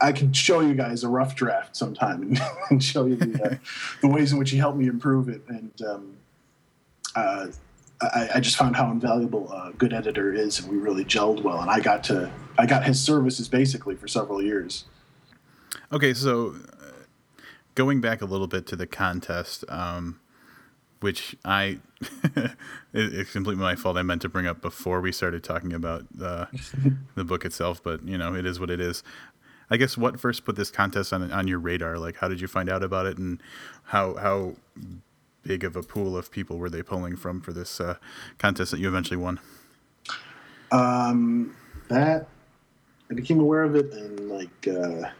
I, 0.00 0.12
can 0.12 0.32
show 0.32 0.60
you 0.60 0.74
guys 0.74 1.02
a 1.02 1.08
rough 1.08 1.34
draft 1.34 1.76
sometime 1.76 2.22
and, 2.22 2.40
and 2.70 2.84
show 2.84 3.06
you 3.06 3.16
the, 3.16 3.42
uh, 3.42 3.56
the 4.00 4.08
ways 4.08 4.32
in 4.32 4.38
which 4.38 4.50
he 4.50 4.58
helped 4.58 4.78
me 4.78 4.86
improve 4.86 5.28
it. 5.28 5.42
And 5.48 5.72
um, 5.82 6.16
uh, 7.14 7.46
I, 8.00 8.28
I 8.34 8.40
just 8.40 8.56
found 8.56 8.76
how 8.76 8.90
invaluable 8.90 9.50
a 9.52 9.72
good 9.76 9.92
editor 9.92 10.32
is, 10.32 10.60
and 10.60 10.70
we 10.70 10.76
really 10.76 11.04
gelled 11.04 11.42
well. 11.42 11.60
And 11.60 11.70
I 11.70 11.80
got 11.80 12.04
to 12.04 12.30
I 12.58 12.66
got 12.66 12.84
his 12.84 13.00
services 13.00 13.48
basically 13.48 13.96
for 13.96 14.08
several 14.08 14.42
years. 14.42 14.84
Okay, 15.92 16.14
so 16.14 16.54
going 17.76 18.00
back 18.00 18.20
a 18.20 18.24
little 18.24 18.48
bit 18.48 18.66
to 18.66 18.74
the 18.74 18.86
contest, 18.86 19.64
um, 19.68 20.18
which 21.00 21.36
I 21.44 21.78
it, 22.34 22.56
it's 22.92 23.30
completely 23.30 23.62
my 23.62 23.76
fault. 23.76 23.96
I 23.96 24.02
meant 24.02 24.22
to 24.22 24.28
bring 24.28 24.48
up 24.48 24.60
before 24.60 25.00
we 25.00 25.12
started 25.12 25.44
talking 25.44 25.72
about 25.72 26.06
uh, 26.20 26.46
the 27.14 27.24
book 27.24 27.44
itself, 27.44 27.80
but 27.80 28.02
you 28.02 28.18
know, 28.18 28.34
it 28.34 28.44
is 28.44 28.58
what 28.58 28.70
it 28.70 28.80
is. 28.80 29.04
I 29.70 29.76
guess 29.76 29.96
what 29.96 30.18
first 30.18 30.44
put 30.44 30.56
this 30.56 30.70
contest 30.70 31.12
on 31.12 31.30
on 31.30 31.46
your 31.46 31.60
radar? 31.60 31.98
Like, 31.98 32.16
how 32.16 32.28
did 32.28 32.40
you 32.40 32.48
find 32.48 32.68
out 32.68 32.82
about 32.82 33.06
it, 33.06 33.18
and 33.18 33.40
how 33.84 34.16
how 34.16 34.56
big 35.42 35.62
of 35.62 35.76
a 35.76 35.82
pool 35.82 36.16
of 36.16 36.32
people 36.32 36.58
were 36.58 36.70
they 36.70 36.82
pulling 36.82 37.16
from 37.16 37.40
for 37.40 37.52
this 37.52 37.80
uh, 37.80 37.96
contest 38.38 38.72
that 38.72 38.80
you 38.80 38.88
eventually 38.88 39.16
won? 39.16 39.38
Um, 40.72 41.54
that 41.88 42.26
I 43.10 43.14
became 43.14 43.38
aware 43.38 43.62
of 43.62 43.76
it 43.76 43.92
in 43.92 44.28
like 44.28 44.68
uh, 44.68 45.10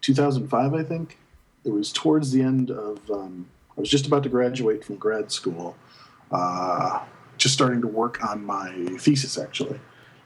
2005, 0.00 0.74
I 0.74 0.82
think. 0.82 1.18
It 1.66 1.72
was 1.72 1.92
towards 1.92 2.30
the 2.32 2.42
end 2.42 2.70
of. 2.70 2.98
Um, 3.10 3.48
I 3.76 3.80
was 3.80 3.90
just 3.90 4.06
about 4.06 4.22
to 4.22 4.30
graduate 4.30 4.84
from 4.84 4.96
grad 4.96 5.30
school, 5.30 5.76
uh, 6.32 7.04
just 7.36 7.52
starting 7.52 7.82
to 7.82 7.86
work 7.86 8.24
on 8.24 8.42
my 8.44 8.72
thesis 8.98 9.36
actually, 9.36 9.78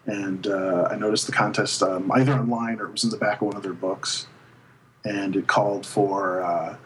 and 0.06 0.47
uh, 0.47 0.88
I 0.90 0.97
noticed 0.97 1.26
the 1.26 1.32
contest 1.32 1.82
um, 1.82 2.12
either 2.12 2.32
online 2.32 2.78
or 2.78 2.87
it 2.87 2.92
was 2.92 3.02
in 3.02 3.11
the 3.11 3.16
back 3.16 3.40
of 3.40 3.49
one 3.49 3.56
of 3.56 3.64
their 3.64 3.73
books, 3.73 4.28
and 5.04 5.35
it 5.35 5.47
called 5.47 5.87
for. 5.87 6.42
Uh, 6.42 6.76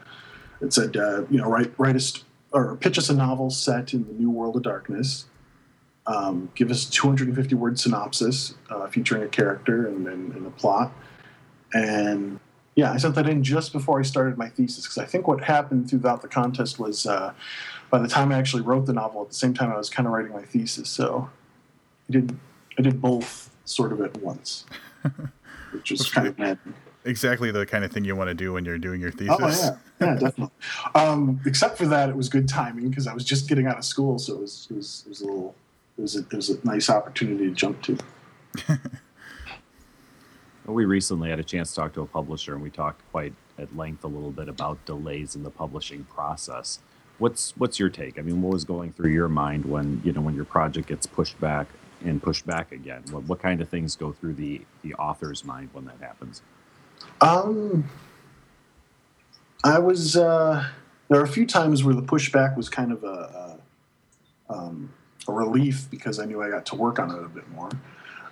it 0.60 0.72
said, 0.72 0.96
uh, 0.96 1.24
you 1.28 1.36
know, 1.36 1.48
write 1.48 1.74
write 1.76 1.96
us 1.96 2.24
or 2.52 2.76
pitch 2.76 2.96
us 2.96 3.10
a 3.10 3.14
novel 3.14 3.50
set 3.50 3.92
in 3.92 4.06
the 4.06 4.12
new 4.14 4.30
world 4.30 4.56
of 4.56 4.62
darkness 4.62 5.26
um, 6.06 6.50
give 6.54 6.70
us 6.70 6.88
a 6.88 6.90
250 6.90 7.54
word 7.54 7.78
synopsis 7.78 8.54
uh, 8.70 8.86
featuring 8.88 9.22
a 9.22 9.28
character 9.28 9.86
and, 9.86 10.06
and, 10.06 10.34
and 10.34 10.46
a 10.46 10.50
plot. 10.50 10.92
And 11.72 12.38
yeah, 12.76 12.92
I 12.92 12.96
sent 12.96 13.14
that 13.14 13.28
in 13.28 13.42
just 13.42 13.72
before 13.72 14.00
I 14.00 14.02
started 14.02 14.36
my 14.36 14.48
thesis 14.48 14.84
because 14.84 14.98
I 14.98 15.04
think 15.04 15.28
what 15.28 15.42
happened 15.44 15.88
throughout 15.88 16.22
the 16.22 16.28
contest 16.28 16.78
was 16.78 17.06
uh, 17.06 17.32
by 17.90 17.98
the 17.98 18.08
time 18.08 18.32
I 18.32 18.38
actually 18.38 18.62
wrote 18.62 18.86
the 18.86 18.92
novel, 18.92 19.22
at 19.22 19.28
the 19.28 19.34
same 19.34 19.54
time 19.54 19.70
I 19.70 19.76
was 19.76 19.88
kind 19.88 20.06
of 20.06 20.12
writing 20.12 20.32
my 20.32 20.42
thesis. 20.42 20.88
So 20.88 21.30
I 22.08 22.12
did 22.12 22.36
I 22.76 22.82
did 22.82 23.00
both 23.00 23.50
sort 23.64 23.92
of 23.92 24.00
at 24.00 24.16
once, 24.18 24.64
which 25.72 25.92
was 25.92 26.10
kind 26.10 26.26
of 26.26 26.38
mad. 26.38 26.58
Exactly 27.04 27.50
the 27.50 27.66
kind 27.66 27.84
of 27.84 27.92
thing 27.92 28.04
you 28.04 28.16
want 28.16 28.28
to 28.28 28.34
do 28.34 28.54
when 28.54 28.64
you're 28.64 28.78
doing 28.78 29.00
your 29.00 29.12
thesis. 29.12 29.36
Oh 29.40 29.48
yeah, 29.48 30.06
yeah, 30.06 30.14
definitely. 30.14 30.54
Um, 30.94 31.40
except 31.46 31.78
for 31.78 31.86
that, 31.86 32.08
it 32.08 32.16
was 32.16 32.28
good 32.28 32.48
timing 32.48 32.88
because 32.88 33.06
I 33.06 33.14
was 33.14 33.24
just 33.24 33.48
getting 33.48 33.66
out 33.66 33.78
of 33.78 33.84
school, 33.84 34.18
so 34.18 34.34
it 34.34 34.40
was 34.40 34.66
it 34.70 34.76
was, 34.76 35.02
it 35.06 35.08
was 35.10 35.20
a 35.20 35.26
little 35.26 35.54
it 35.96 36.02
was 36.02 36.16
a, 36.16 36.20
it 36.20 36.32
was 36.32 36.50
a 36.50 36.66
nice 36.66 36.90
opportunity 36.90 37.48
to 37.48 37.54
jump 37.54 37.80
to. 37.82 37.98
We 40.66 40.86
recently 40.86 41.28
had 41.28 41.38
a 41.38 41.44
chance 41.44 41.70
to 41.70 41.76
talk 41.76 41.92
to 41.94 42.00
a 42.02 42.06
publisher, 42.06 42.54
and 42.54 42.62
we 42.62 42.70
talked 42.70 43.02
quite 43.10 43.34
at 43.58 43.76
length 43.76 44.02
a 44.04 44.08
little 44.08 44.30
bit 44.30 44.48
about 44.48 44.84
delays 44.86 45.36
in 45.36 45.42
the 45.42 45.50
publishing 45.50 46.04
process. 46.04 46.80
what's 47.18 47.52
what's 47.56 47.78
your 47.78 47.90
take? 47.90 48.18
I 48.18 48.22
mean, 48.22 48.42
what 48.42 48.52
was 48.52 48.64
going 48.64 48.92
through 48.92 49.12
your 49.12 49.28
mind 49.28 49.64
when 49.64 50.00
you 50.04 50.12
know 50.12 50.20
when 50.20 50.34
your 50.34 50.44
project 50.44 50.88
gets 50.88 51.06
pushed 51.06 51.40
back 51.40 51.68
and 52.04 52.22
pushed 52.22 52.46
back 52.46 52.72
again? 52.72 53.02
What 53.10 53.24
what 53.24 53.40
kind 53.40 53.60
of 53.60 53.68
things 53.68 53.94
go 53.94 54.12
through 54.12 54.34
the 54.34 54.62
the 54.82 54.94
author's 54.94 55.44
mind 55.44 55.70
when 55.72 55.84
that 55.84 55.98
happens? 56.00 56.42
Um, 57.20 57.88
I 59.62 59.78
was 59.78 60.16
uh, 60.16 60.66
there 61.08 61.20
are 61.20 61.24
a 61.24 61.28
few 61.28 61.46
times 61.46 61.84
where 61.84 61.94
the 61.94 62.02
pushback 62.02 62.56
was 62.56 62.68
kind 62.68 62.90
of 62.90 63.04
a, 63.04 63.58
a, 64.48 64.52
um, 64.52 64.92
a 65.28 65.32
relief 65.32 65.88
because 65.90 66.18
I 66.18 66.24
knew 66.24 66.42
I 66.42 66.50
got 66.50 66.66
to 66.66 66.74
work 66.76 66.98
on 66.98 67.10
it 67.10 67.22
a 67.22 67.28
bit 67.28 67.48
more. 67.50 67.70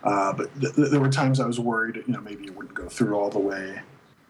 Uh, 0.05 0.33
but 0.33 0.61
th- 0.61 0.75
th- 0.75 0.91
there 0.91 1.01
were 1.01 1.09
times 1.09 1.39
I 1.39 1.47
was 1.47 1.61
worried, 1.61 1.97
you 1.97 2.13
know, 2.13 2.21
maybe 2.21 2.45
it 2.47 2.57
wouldn't 2.57 2.75
go 2.75 2.89
through 2.89 3.15
all 3.15 3.31
the 3.31 3.39
way. 3.39 3.81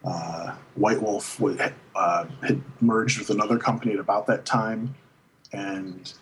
Uh, 0.05 0.55
White 0.75 1.01
Wolf 1.01 1.39
would, 1.39 1.73
uh, 1.95 2.25
had 2.41 2.61
merged 2.81 3.19
with 3.19 3.29
another 3.29 3.57
company 3.57 3.93
at 3.93 3.99
about 3.99 4.27
that 4.27 4.45
time, 4.45 4.95
and 5.51 6.13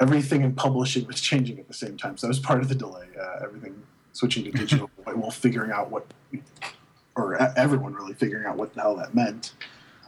everything 0.00 0.42
in 0.42 0.54
publishing 0.54 1.06
was 1.06 1.20
changing 1.20 1.58
at 1.58 1.68
the 1.68 1.74
same 1.74 1.96
time. 1.96 2.16
So 2.16 2.26
that 2.26 2.30
was 2.30 2.40
part 2.40 2.60
of 2.60 2.68
the 2.68 2.74
delay. 2.74 3.06
Uh, 3.18 3.44
everything 3.44 3.82
switching 4.12 4.44
to 4.44 4.50
digital, 4.50 4.90
White 5.04 5.18
Wolf 5.18 5.36
figuring 5.36 5.70
out 5.70 5.90
what, 5.90 6.06
or 7.14 7.36
everyone 7.58 7.94
really 7.94 8.14
figuring 8.14 8.46
out 8.46 8.56
what 8.56 8.74
the 8.74 8.80
hell 8.80 8.96
that 8.96 9.14
meant. 9.14 9.54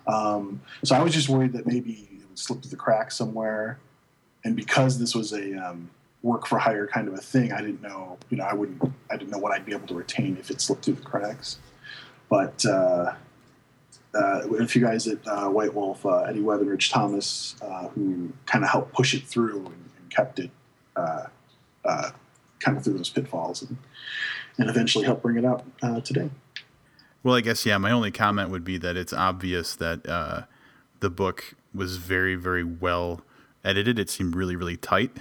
Um, 0.07 0.61
so 0.85 0.95
I 0.95 1.03
was 1.03 1.13
just 1.13 1.29
worried 1.29 1.53
that 1.53 1.67
maybe 1.67 2.09
it 2.13 2.29
would 2.29 2.39
slip 2.39 2.63
through 2.63 2.71
the 2.71 2.77
cracks 2.77 3.17
somewhere. 3.17 3.79
And 4.45 4.57
because 4.57 4.99
this 4.99 5.15
was 5.15 5.33
a 5.33 5.55
um, 5.57 5.91
work 6.23 6.47
for 6.47 6.59
hire 6.59 6.87
kind 6.87 7.09
of 7.09 7.15
a 7.15 7.19
thing, 7.19 7.53
I 7.53 7.61
didn't 7.61 7.83
know, 7.83 8.19
you 8.29 8.37
know, 8.37 8.45
I 8.45 8.55
wouldn't, 8.55 8.83
I 9.11 9.17
didn't 9.17 9.31
know 9.31 9.39
what 9.39 9.53
I'd 9.53 9.65
be 9.65 9.73
able 9.73 9.87
to 9.89 9.95
retain 9.95 10.37
if 10.37 10.51
it 10.51 10.61
slipped 10.61 10.85
through 10.85 10.95
the 10.95 11.03
cracks. 11.03 11.59
But 12.29 12.65
uh, 12.67 13.15
uh, 14.15 14.49
a 14.59 14.67
few 14.67 14.83
guys 14.83 15.07
at 15.07 15.27
uh, 15.27 15.49
White 15.49 15.75
Wolf, 15.75 16.05
uh, 16.05 16.23
Eddie 16.23 16.41
Webb 16.41 16.61
and 16.61 16.71
Rich 16.71 16.91
Thomas, 16.91 17.57
uh, 17.63 17.89
who 17.89 18.33
kind 18.47 18.65
of 18.65 18.71
helped 18.71 18.93
push 18.93 19.15
it 19.15 19.25
through 19.25 19.67
and, 19.67 19.91
and 19.99 20.11
kept 20.11 20.39
it 20.39 20.51
uh, 20.97 21.27
kind 22.59 22.77
of 22.77 22.85
through 22.85 22.95
those 22.95 23.11
pitfalls 23.11 23.63
and, 23.63 23.79
and 24.59 24.69
eventually 24.69 25.05
helped 25.05 25.23
bring 25.23 25.37
it 25.37 25.45
out 25.45 25.65
today. 26.05 26.31
Well, 27.23 27.35
I 27.35 27.41
guess 27.41 27.67
yeah. 27.67 27.79
My 27.79 27.91
only 27.91 28.11
comment 28.11 28.51
would 28.51 28.65
be 28.65 28.79
that 28.79 28.97
it's 28.97 29.13
obvious 29.13 29.75
that 29.77 30.07
uh, 30.09 30.43
the 31.01 31.11
book 31.11 31.55
was 31.75 31.97
very, 31.97 32.35
very 32.35 32.65
well 32.65 33.23
edited. 33.65 33.99
It 33.99 34.09
seemed 34.09 34.35
really, 34.35 34.57
really 34.57 34.77
tight. 34.77 35.17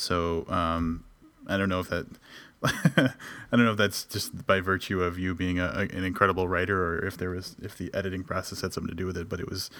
So 0.00 0.46
um, 0.48 1.04
I 1.46 1.56
don't 1.56 1.68
know 1.68 1.80
if 1.80 1.88
that. 1.88 2.06
I 2.62 3.12
don't 3.52 3.64
know 3.64 3.72
if 3.72 3.78
that's 3.78 4.04
just 4.04 4.46
by 4.46 4.60
virtue 4.60 5.02
of 5.02 5.18
you 5.18 5.34
being 5.34 5.58
a, 5.58 5.64
a, 5.66 5.80
an 5.80 6.04
incredible 6.04 6.46
writer, 6.46 6.94
or 6.94 7.06
if 7.06 7.16
there 7.16 7.30
was 7.30 7.56
if 7.62 7.76
the 7.76 7.92
editing 7.94 8.22
process 8.22 8.60
had 8.60 8.74
something 8.74 8.90
to 8.90 8.96
do 8.96 9.06
with 9.06 9.16
it. 9.16 9.28
But 9.28 9.40
it 9.40 9.48
was, 9.48 9.70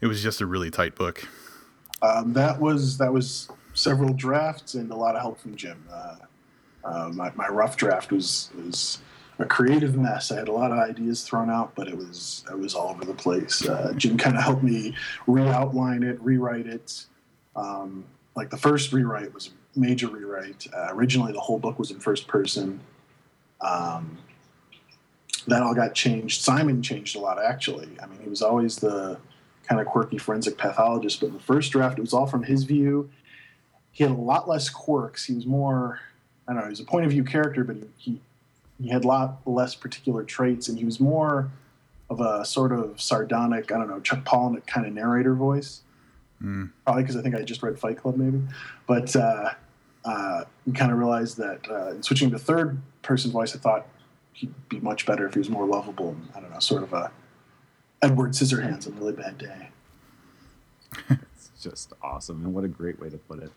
it 0.00 0.06
was 0.06 0.22
just 0.22 0.40
a 0.40 0.46
really 0.46 0.70
tight 0.70 0.94
book. 0.94 1.26
Um, 2.02 2.34
that 2.34 2.60
was 2.60 2.98
that 2.98 3.12
was 3.12 3.48
several 3.74 4.12
drafts 4.12 4.74
and 4.74 4.90
a 4.90 4.96
lot 4.96 5.14
of 5.14 5.22
help 5.22 5.40
from 5.40 5.56
Jim. 5.56 5.82
Uh, 5.90 6.16
uh, 6.84 7.10
my, 7.12 7.32
my 7.34 7.48
rough 7.48 7.76
draft 7.76 8.12
was 8.12 8.50
was 8.56 8.98
a 9.38 9.44
creative 9.44 9.96
mess. 9.96 10.30
I 10.30 10.36
had 10.36 10.48
a 10.48 10.52
lot 10.52 10.72
of 10.72 10.78
ideas 10.78 11.22
thrown 11.22 11.50
out, 11.50 11.74
but 11.74 11.88
it 11.88 11.96
was 11.96 12.44
it 12.50 12.58
was 12.58 12.74
all 12.74 12.90
over 12.90 13.04
the 13.04 13.14
place. 13.14 13.66
Uh, 13.66 13.92
Jim 13.96 14.16
kind 14.16 14.36
of 14.36 14.42
helped 14.42 14.62
me 14.62 14.94
re-outline 15.26 16.02
it, 16.02 16.20
rewrite 16.20 16.66
it. 16.66 17.06
Um, 17.54 18.04
like 18.34 18.50
the 18.50 18.56
first 18.56 18.92
rewrite 18.92 19.32
was 19.32 19.50
major 19.76 20.08
rewrite. 20.08 20.66
Uh, 20.74 20.88
originally, 20.90 21.32
the 21.32 21.40
whole 21.40 21.58
book 21.58 21.78
was 21.78 21.90
in 21.90 22.00
first 22.00 22.26
person. 22.26 22.80
Um, 23.60 24.18
that 25.46 25.62
all 25.62 25.74
got 25.74 25.94
changed. 25.94 26.42
Simon 26.42 26.82
changed 26.82 27.16
a 27.16 27.20
lot, 27.20 27.42
actually. 27.42 27.88
I 28.02 28.06
mean, 28.06 28.18
he 28.20 28.28
was 28.28 28.42
always 28.42 28.76
the 28.76 29.18
kind 29.68 29.80
of 29.80 29.86
quirky 29.86 30.18
forensic 30.18 30.58
pathologist, 30.58 31.20
but 31.20 31.28
in 31.28 31.34
the 31.34 31.40
first 31.40 31.72
draft, 31.72 31.98
it 31.98 32.02
was 32.02 32.12
all 32.12 32.26
from 32.26 32.44
his 32.44 32.64
view. 32.64 33.10
He 33.92 34.04
had 34.04 34.12
a 34.12 34.16
lot 34.16 34.48
less 34.48 34.68
quirks. 34.68 35.24
He 35.24 35.34
was 35.34 35.46
more, 35.46 36.00
I 36.46 36.52
don't 36.52 36.60
know, 36.60 36.66
he 36.66 36.70
was 36.70 36.80
a 36.80 36.84
point 36.84 37.06
of 37.06 37.12
view 37.12 37.24
character, 37.24 37.64
but 37.64 37.76
he, 37.96 38.20
he 38.80 38.88
had 38.88 39.04
a 39.04 39.08
lot 39.08 39.38
less 39.46 39.74
particular 39.74 40.22
traits, 40.24 40.68
and 40.68 40.78
he 40.78 40.84
was 40.84 41.00
more 41.00 41.50
of 42.10 42.20
a 42.20 42.44
sort 42.44 42.72
of 42.72 43.00
sardonic, 43.00 43.72
I 43.72 43.78
don't 43.78 43.88
know, 43.88 44.00
Chuck 44.00 44.24
Palahniuk 44.24 44.66
kind 44.66 44.86
of 44.86 44.92
narrator 44.92 45.34
voice. 45.34 45.80
Mm. 46.42 46.70
Probably 46.84 47.02
because 47.02 47.16
I 47.16 47.22
think 47.22 47.34
I 47.34 47.42
just 47.42 47.62
read 47.62 47.78
Fight 47.78 47.98
Club, 47.98 48.16
maybe. 48.16 48.42
But 48.86 49.16
uh, 49.16 49.54
uh, 50.06 50.44
we 50.64 50.72
kind 50.72 50.92
of 50.92 50.98
realized 50.98 51.36
that 51.36 51.68
uh, 51.68 51.90
in 51.90 52.02
switching 52.02 52.30
to 52.30 52.38
third 52.38 52.80
person 53.02 53.30
voice, 53.30 53.54
I 53.54 53.58
thought 53.58 53.86
he'd 54.32 54.54
be 54.68 54.80
much 54.80 55.04
better 55.04 55.26
if 55.26 55.34
he 55.34 55.40
was 55.40 55.50
more 55.50 55.66
lovable. 55.66 56.10
And, 56.10 56.28
I 56.34 56.40
don't 56.40 56.52
know, 56.52 56.58
sort 56.60 56.84
of 56.84 56.92
a 56.92 57.10
Edward 58.02 58.32
Scissorhands 58.32 58.86
on 58.86 58.92
a 58.92 58.96
really 58.96 59.12
bad 59.12 59.38
day. 59.38 59.68
it's 61.10 61.50
just 61.60 61.92
awesome, 62.02 62.44
and 62.44 62.54
what 62.54 62.64
a 62.64 62.68
great 62.68 63.00
way 63.00 63.10
to 63.10 63.18
put 63.18 63.42
it. 63.42 63.50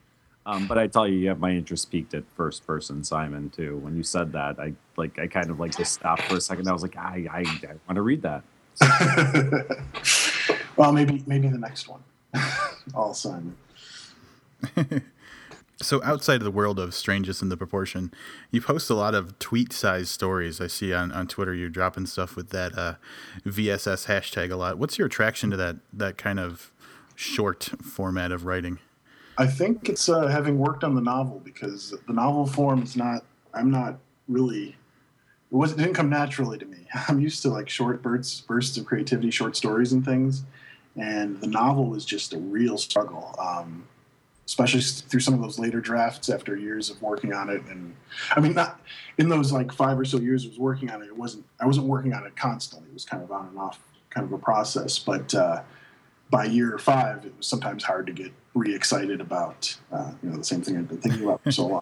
Um, 0.45 0.67
but 0.67 0.79
I 0.79 0.87
tell 0.87 1.07
you, 1.07 1.17
you 1.17 1.27
have 1.27 1.39
my 1.39 1.51
interest 1.51 1.91
peaked 1.91 2.15
at 2.15 2.23
first 2.35 2.65
person 2.65 3.03
Simon 3.03 3.51
too. 3.51 3.77
When 3.77 3.95
you 3.95 4.01
said 4.01 4.31
that, 4.31 4.59
I 4.59 4.73
like 4.97 5.19
I 5.19 5.27
kind 5.27 5.51
of 5.51 5.59
like 5.59 5.77
just 5.77 5.93
stopped 5.93 6.23
for 6.23 6.37
a 6.37 6.41
second. 6.41 6.67
I 6.67 6.73
was 6.73 6.81
like, 6.81 6.97
I 6.97 7.27
I, 7.31 7.39
I 7.41 7.75
want 7.87 7.95
to 7.95 8.01
read 8.01 8.23
that. 8.23 8.43
well, 10.77 10.91
maybe 10.91 11.23
maybe 11.27 11.47
the 11.49 11.57
next 11.59 11.87
one. 11.87 12.01
All 12.95 13.13
Simon. 13.13 13.55
So 15.81 16.01
outside 16.03 16.36
of 16.36 16.43
the 16.43 16.51
world 16.51 16.77
of 16.77 16.93
Strangeness 16.93 17.41
in 17.41 17.48
the 17.48 17.55
Proportion, 17.55 18.12
you 18.51 18.62
post 18.62 18.89
a 18.89 18.95
lot 18.95 19.15
of 19.15 19.39
tweet-sized 19.39 20.09
stories. 20.09 20.59
I 20.59 20.67
see 20.67 20.93
on, 20.93 21.12
on 21.13 21.25
Twitter 21.27 21.53
you're 21.53 21.69
dropping 21.69 22.05
stuff 22.05 22.36
with 22.36 22.50
that 22.50 22.77
uh, 22.77 22.95
VSS 23.45 24.07
hashtag 24.07 24.51
a 24.51 24.57
lot. 24.57 24.77
What's 24.77 24.98
your 24.98 25.07
attraction 25.07 25.50
to 25.51 25.57
that 25.57 25.77
that 25.93 26.17
kind 26.17 26.38
of 26.39 26.71
short 27.15 27.71
format 27.81 28.33
of 28.33 28.45
writing? 28.45 28.79
I 29.38 29.48
think 29.48 29.88
it's 29.88 30.09
uh, 30.09 30.27
having 30.27 30.57
worked 30.57 30.83
on 30.83 30.95
the 30.95 31.01
novel 31.01 31.41
because 31.45 31.93
the 32.07 32.13
novel 32.13 32.45
form 32.45 32.83
is 32.83 32.98
not. 32.98 33.24
I'm 33.53 33.71
not 33.71 34.00
really. 34.27 34.75
It 35.50 35.55
was 35.55 35.71
it 35.71 35.77
didn't 35.77 35.93
come 35.93 36.09
naturally 36.09 36.57
to 36.57 36.65
me. 36.65 36.88
I'm 37.07 37.21
used 37.21 37.41
to 37.43 37.50
like 37.50 37.69
short 37.69 38.01
bursts 38.01 38.41
bursts 38.41 38.75
of 38.75 38.86
creativity, 38.86 39.31
short 39.31 39.55
stories 39.55 39.93
and 39.93 40.03
things, 40.03 40.43
and 40.98 41.39
the 41.39 41.48
novel 41.48 41.86
was 41.86 42.03
just 42.03 42.33
a 42.33 42.38
real 42.38 42.77
struggle. 42.77 43.33
Um, 43.39 43.88
especially 44.49 44.81
through 44.81 45.19
some 45.19 45.33
of 45.33 45.41
those 45.41 45.59
later 45.59 45.79
drafts 45.79 46.29
after 46.29 46.55
years 46.55 46.89
of 46.89 47.01
working 47.01 47.33
on 47.33 47.49
it 47.49 47.61
and 47.69 47.95
i 48.35 48.39
mean 48.39 48.53
not 48.53 48.81
in 49.17 49.29
those 49.29 49.51
like 49.51 49.71
five 49.71 49.97
or 49.99 50.05
so 50.05 50.17
years 50.17 50.45
i 50.45 50.47
was 50.47 50.59
working 50.59 50.89
on 50.89 51.01
it 51.01 51.05
it 51.05 51.17
wasn't 51.17 51.45
i 51.59 51.65
wasn't 51.65 51.85
working 51.85 52.13
on 52.13 52.25
it 52.25 52.35
constantly 52.35 52.87
it 52.89 52.93
was 52.93 53.05
kind 53.05 53.23
of 53.23 53.31
on 53.31 53.47
and 53.47 53.57
off 53.57 53.79
kind 54.09 54.25
of 54.25 54.33
a 54.33 54.37
process 54.37 54.97
but 54.97 55.33
uh, 55.35 55.61
by 56.29 56.45
year 56.45 56.77
five, 56.77 57.25
it 57.25 57.33
was 57.37 57.47
sometimes 57.47 57.83
hard 57.83 58.07
to 58.07 58.13
get 58.13 58.31
re-excited 58.53 59.21
about 59.21 59.75
uh, 59.91 60.11
you 60.21 60.29
know 60.29 60.37
the 60.37 60.43
same 60.43 60.61
thing 60.61 60.77
I'd 60.77 60.87
been 60.87 61.01
thinking 61.01 61.23
about 61.23 61.43
for 61.43 61.51
so 61.51 61.67
long. 61.67 61.81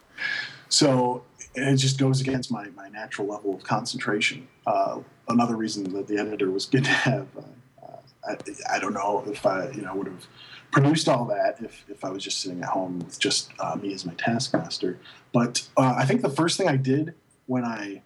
So 0.69 1.23
it 1.55 1.77
just 1.77 1.97
goes 1.97 2.21
against 2.21 2.51
my, 2.51 2.67
my 2.69 2.89
natural 2.89 3.27
level 3.27 3.55
of 3.55 3.63
concentration. 3.63 4.47
Uh, 4.65 4.99
another 5.27 5.55
reason 5.55 5.91
that 5.93 6.07
the 6.07 6.17
editor 6.17 6.51
was 6.51 6.65
good 6.65 6.83
to 6.83 6.89
have. 6.89 7.27
Uh, 7.37 7.97
I, 8.27 8.75
I, 8.75 8.79
don't 8.79 8.93
know 8.93 9.23
if 9.27 9.45
I 9.45 9.69
you 9.71 9.81
know 9.81 9.95
would 9.95 10.07
have 10.07 10.27
produced 10.71 11.07
all 11.07 11.25
that 11.25 11.57
if, 11.61 11.85
if 11.89 12.03
I 12.03 12.09
was 12.09 12.23
just 12.23 12.39
sitting 12.39 12.61
at 12.61 12.69
home 12.69 12.99
with 12.99 13.19
just 13.19 13.51
uh, 13.59 13.75
me 13.75 13.93
as 13.93 14.05
my 14.05 14.13
taskmaster. 14.15 14.99
But 15.33 15.67
uh, 15.77 15.95
I 15.97 16.05
think 16.05 16.21
the 16.21 16.29
first 16.29 16.57
thing 16.57 16.67
I 16.67 16.77
did 16.77 17.13
when 17.45 17.63
I 17.63 18.01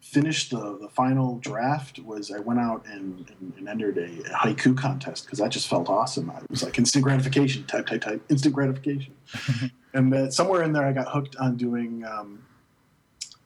finished 0.00 0.50
the, 0.50 0.78
the 0.80 0.88
final 0.88 1.38
draft 1.38 1.98
was 1.98 2.30
I 2.30 2.38
went 2.38 2.60
out 2.60 2.86
and, 2.86 3.30
and, 3.40 3.52
and 3.58 3.68
entered 3.68 3.98
a, 3.98 4.04
a, 4.04 4.36
haiku 4.38 4.76
contest 4.76 5.26
because 5.26 5.38
that 5.38 5.50
just 5.50 5.68
felt 5.68 5.88
awesome. 5.90 6.30
I 6.30 6.40
was 6.48 6.62
like 6.62 6.78
instant 6.78 7.04
gratification, 7.04 7.64
type, 7.64 7.86
type, 7.86 8.00
type, 8.00 8.22
instant 8.30 8.54
gratification. 8.54 9.14
and 9.94 10.14
uh, 10.14 10.30
somewhere 10.30 10.62
in 10.62 10.72
there, 10.72 10.86
I 10.86 10.92
got 10.92 11.08
hooked 11.08 11.36
on 11.36 11.56
doing 11.56 12.04
um, 12.06 12.42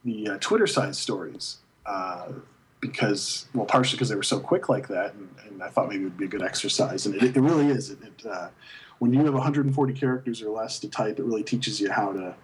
the 0.05 0.29
uh, 0.29 0.39
Twitter 0.39 0.69
side 0.69 0.95
stories 0.95 1.59
uh, 1.85 2.29
because, 2.83 3.47
well, 3.55 3.65
partially 3.65 3.97
because 3.97 4.11
they 4.11 4.17
were 4.17 4.23
so 4.23 4.39
quick 4.39 4.69
like 4.69 4.89
that, 4.89 5.15
and, 5.15 5.29
and, 5.47 5.63
I 5.63 5.69
thought 5.69 5.89
maybe 5.89 6.03
it 6.03 6.07
would 6.07 6.19
be 6.19 6.25
a 6.25 6.29
good 6.29 6.43
exercise. 6.43 7.07
And 7.07 7.15
it, 7.15 7.37
it 7.37 7.41
really 7.41 7.69
is. 7.69 7.91
It, 7.91 7.99
it 8.03 8.27
uh, 8.27 8.49
when 8.99 9.15
you 9.15 9.25
have 9.25 9.33
140 9.33 9.93
characters 9.95 10.43
or 10.43 10.51
less 10.51 10.81
to 10.81 10.89
type, 10.89 11.21
it 11.21 11.25
really 11.25 11.45
teaches 11.45 11.81
you 11.81 11.91
how 11.91 12.13
to 12.13 12.35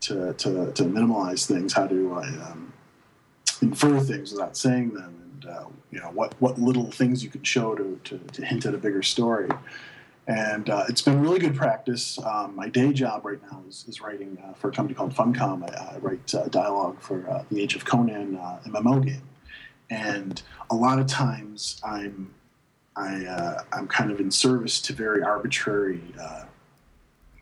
to 0.00 0.34
to, 0.34 0.72
to 0.72 0.84
minimize 0.84 1.46
things, 1.46 1.72
how 1.72 1.86
to 1.86 2.14
uh, 2.14 2.20
um, 2.20 2.72
infer 3.62 3.98
things 4.00 4.32
without 4.32 4.56
saying 4.56 4.90
them, 4.90 5.14
and 5.42 5.50
uh, 5.50 5.64
you 5.90 5.98
know 5.98 6.10
what 6.10 6.34
what 6.40 6.58
little 6.58 6.90
things 6.90 7.24
you 7.24 7.30
can 7.30 7.42
show 7.42 7.74
to, 7.74 7.98
to, 8.04 8.18
to 8.18 8.44
hint 8.44 8.66
at 8.66 8.74
a 8.74 8.78
bigger 8.78 9.02
story. 9.02 9.48
And 10.26 10.68
uh, 10.68 10.84
it's 10.88 11.02
been 11.02 11.20
really 11.20 11.38
good 11.38 11.56
practice. 11.56 12.18
Um, 12.24 12.54
my 12.54 12.68
day 12.68 12.92
job 12.92 13.24
right 13.24 13.40
now 13.50 13.62
is, 13.66 13.84
is 13.88 14.00
writing 14.00 14.38
uh, 14.44 14.52
for 14.52 14.68
a 14.68 14.72
company 14.72 14.94
called 14.94 15.12
Funcom. 15.14 15.68
I, 15.68 15.94
I 15.94 15.98
write 15.98 16.34
uh, 16.34 16.46
dialogue 16.48 17.00
for 17.00 17.44
the 17.50 17.60
Age 17.60 17.74
of 17.74 17.86
Conan 17.86 18.36
MMO 18.66 19.04
game, 19.04 19.22
and 19.90 20.42
a 20.70 20.74
lot 20.74 20.98
of 20.98 21.06
times 21.06 21.80
I'm 21.84 22.32
I, 22.96 23.56
I'm 23.72 23.86
kind 23.86 24.10
of 24.10 24.20
in 24.20 24.30
service 24.30 24.80
to 24.82 24.92
very 24.92 25.22
arbitrary 25.22 26.02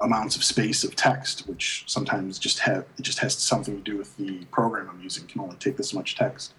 amounts 0.01 0.37
of 0.37 0.45
space 0.45 0.85
of 0.85 0.95
text, 0.95 1.49
which 1.49 1.85
sometimes 1.87 2.39
just 2.39 2.61
have 2.61 2.85
it 2.99 3.03
just 3.03 3.19
has 3.19 3.35
something 3.35 3.77
to 3.77 3.83
do 3.83 3.97
with 3.97 4.17
the 4.17 4.45
program 4.47 4.89
I'm 4.91 5.01
using. 5.01 5.27
Can 5.27 5.41
only 5.41 5.57
take 5.57 5.77
this 5.77 5.93
much 5.93 6.17
text, 6.17 6.55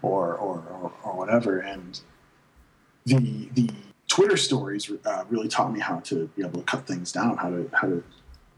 or 0.00 0.34
or 0.34 0.62
or, 0.70 0.92
or 1.04 1.16
whatever. 1.16 1.58
And 1.60 2.00
the 3.04 3.48
the 3.54 3.70
Twitter 4.08 4.36
stories 4.36 4.90
uh, 5.04 5.24
really 5.28 5.48
taught 5.48 5.72
me 5.72 5.80
how 5.80 6.00
to 6.00 6.26
be 6.36 6.42
able 6.42 6.60
to 6.60 6.66
cut 6.66 6.86
things 6.86 7.12
down, 7.12 7.36
how 7.36 7.50
to 7.50 7.70
how 7.72 7.88
to 7.88 8.02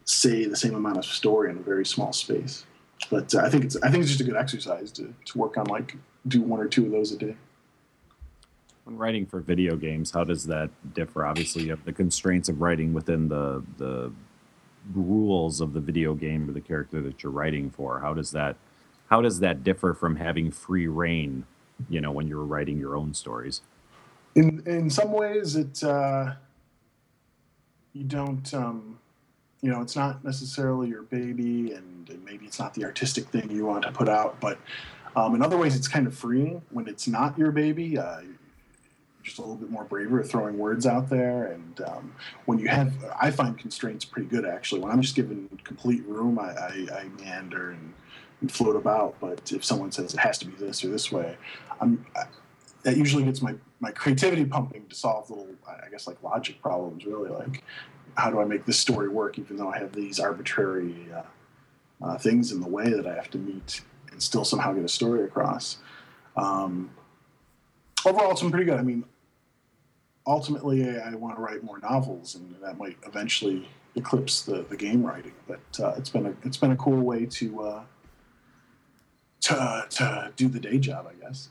say 0.04 0.44
the 0.44 0.56
same 0.56 0.74
amount 0.74 0.98
of 0.98 1.04
story 1.04 1.50
in 1.50 1.56
a 1.56 1.62
very 1.62 1.86
small 1.86 2.12
space. 2.12 2.66
But 3.10 3.34
uh, 3.34 3.40
I 3.40 3.50
think 3.50 3.64
it's 3.64 3.76
I 3.82 3.90
think 3.90 4.02
it's 4.02 4.10
just 4.10 4.20
a 4.20 4.24
good 4.24 4.36
exercise 4.36 4.90
to 4.92 5.12
to 5.24 5.38
work 5.38 5.56
on 5.56 5.66
like 5.66 5.96
do 6.26 6.42
one 6.42 6.60
or 6.60 6.68
two 6.68 6.86
of 6.86 6.92
those 6.92 7.12
a 7.12 7.18
day. 7.18 7.36
When 8.84 8.96
writing 8.98 9.24
for 9.26 9.40
video 9.40 9.76
games, 9.76 10.10
how 10.10 10.24
does 10.24 10.46
that 10.46 10.70
differ? 10.94 11.24
Obviously, 11.24 11.64
you 11.64 11.70
have 11.70 11.84
the 11.84 11.92
constraints 11.92 12.48
of 12.48 12.60
writing 12.60 12.92
within 12.92 13.28
the 13.28 13.62
the 13.78 14.12
rules 14.94 15.60
of 15.60 15.72
the 15.72 15.80
video 15.80 16.14
game 16.14 16.48
or 16.48 16.52
the 16.52 16.60
character 16.60 17.00
that 17.02 17.22
you're 17.22 17.32
writing 17.32 17.70
for. 17.70 18.00
How 18.00 18.14
does 18.14 18.32
that 18.32 18.56
how 19.08 19.20
does 19.20 19.40
that 19.40 19.64
differ 19.64 19.94
from 19.94 20.16
having 20.16 20.50
free 20.50 20.86
reign? 20.86 21.46
You 21.88 22.00
know, 22.00 22.12
when 22.12 22.28
you're 22.28 22.44
writing 22.44 22.78
your 22.78 22.96
own 22.96 23.14
stories. 23.14 23.62
In 24.34 24.62
in 24.66 24.90
some 24.90 25.12
ways, 25.12 25.56
it 25.56 25.82
uh, 25.82 26.34
you 27.92 28.04
don't. 28.04 28.52
Um, 28.52 28.98
you 29.62 29.70
know, 29.70 29.80
it's 29.80 29.96
not 29.96 30.22
necessarily 30.22 30.88
your 30.88 31.04
baby, 31.04 31.72
and, 31.72 31.72
and 31.72 31.93
maybe 32.44 32.48
it's 32.48 32.58
not 32.58 32.74
the 32.74 32.84
artistic 32.84 33.26
thing 33.28 33.50
you 33.50 33.64
want 33.64 33.82
to 33.84 33.92
put 33.92 34.08
out. 34.08 34.38
But 34.40 34.58
um, 35.16 35.34
in 35.34 35.42
other 35.42 35.56
ways, 35.56 35.76
it's 35.76 35.88
kind 35.88 36.06
of 36.06 36.14
freeing 36.14 36.62
when 36.70 36.86
it's 36.88 37.08
not 37.08 37.38
your 37.38 37.52
baby. 37.52 37.98
Uh, 37.98 38.20
just 39.22 39.38
a 39.38 39.40
little 39.40 39.56
bit 39.56 39.70
more 39.70 39.84
braver 39.84 40.22
throwing 40.22 40.58
words 40.58 40.86
out 40.86 41.08
there. 41.08 41.46
And 41.46 41.80
um, 41.80 42.12
when 42.44 42.58
you 42.58 42.68
have, 42.68 42.92
I 43.18 43.30
find 43.30 43.56
constraints 43.56 44.04
pretty 44.04 44.28
good 44.28 44.44
actually. 44.44 44.82
When 44.82 44.92
I'm 44.92 45.00
just 45.00 45.16
given 45.16 45.48
complete 45.64 46.04
room, 46.04 46.38
I, 46.38 46.50
I, 46.50 46.86
I 46.92 47.04
meander 47.18 47.70
and, 47.70 47.94
and, 48.42 48.52
float 48.52 48.76
about. 48.76 49.14
But 49.20 49.50
if 49.50 49.64
someone 49.64 49.92
says 49.92 50.12
it 50.12 50.20
has 50.20 50.36
to 50.40 50.46
be 50.46 50.54
this 50.56 50.84
or 50.84 50.88
this 50.88 51.10
way, 51.10 51.38
I'm, 51.80 52.04
I, 52.14 52.24
that 52.82 52.98
usually 52.98 53.24
gets 53.24 53.40
my, 53.40 53.54
my 53.80 53.92
creativity 53.92 54.44
pumping 54.44 54.86
to 54.88 54.94
solve 54.94 55.30
little, 55.30 55.48
I 55.66 55.88
guess, 55.88 56.06
like 56.06 56.22
logic 56.22 56.60
problems. 56.60 57.06
Really, 57.06 57.30
like 57.30 57.62
how 58.16 58.30
do 58.30 58.40
I 58.40 58.44
make 58.44 58.66
this 58.66 58.78
story 58.78 59.08
work, 59.08 59.38
even 59.38 59.56
though 59.56 59.70
I 59.70 59.78
have 59.78 59.92
these 59.92 60.20
arbitrary 60.20 60.94
uh, 61.16 61.22
uh, 62.02 62.18
things 62.18 62.52
in 62.52 62.60
the 62.60 62.68
way 62.68 62.90
that 62.90 63.06
I 63.06 63.14
have 63.14 63.30
to 63.30 63.38
meet 63.38 63.82
and 64.10 64.22
still 64.22 64.44
somehow 64.44 64.72
get 64.72 64.84
a 64.84 64.88
story 64.88 65.24
across. 65.24 65.78
Um, 66.36 66.90
overall, 68.04 68.30
it's 68.30 68.40
been 68.40 68.50
pretty 68.50 68.66
good. 68.66 68.78
I 68.78 68.82
mean, 68.82 69.04
ultimately 70.26 70.98
I 70.98 71.14
want 71.14 71.36
to 71.36 71.42
write 71.42 71.62
more 71.62 71.78
novels, 71.78 72.34
and 72.34 72.54
that 72.62 72.78
might 72.78 72.96
eventually 73.06 73.68
eclipse 73.96 74.42
the, 74.42 74.64
the 74.68 74.76
game 74.76 75.04
writing. 75.04 75.34
But 75.46 75.60
uh, 75.80 75.94
it's 75.96 76.10
been 76.10 76.26
a 76.26 76.34
it's 76.44 76.56
been 76.56 76.72
a 76.72 76.76
cool 76.76 77.00
way 77.02 77.26
to 77.26 77.62
uh, 77.62 77.82
to 79.42 79.86
to 79.90 80.32
do 80.36 80.48
the 80.48 80.60
day 80.60 80.78
job, 80.78 81.06
I 81.08 81.24
guess. 81.24 81.48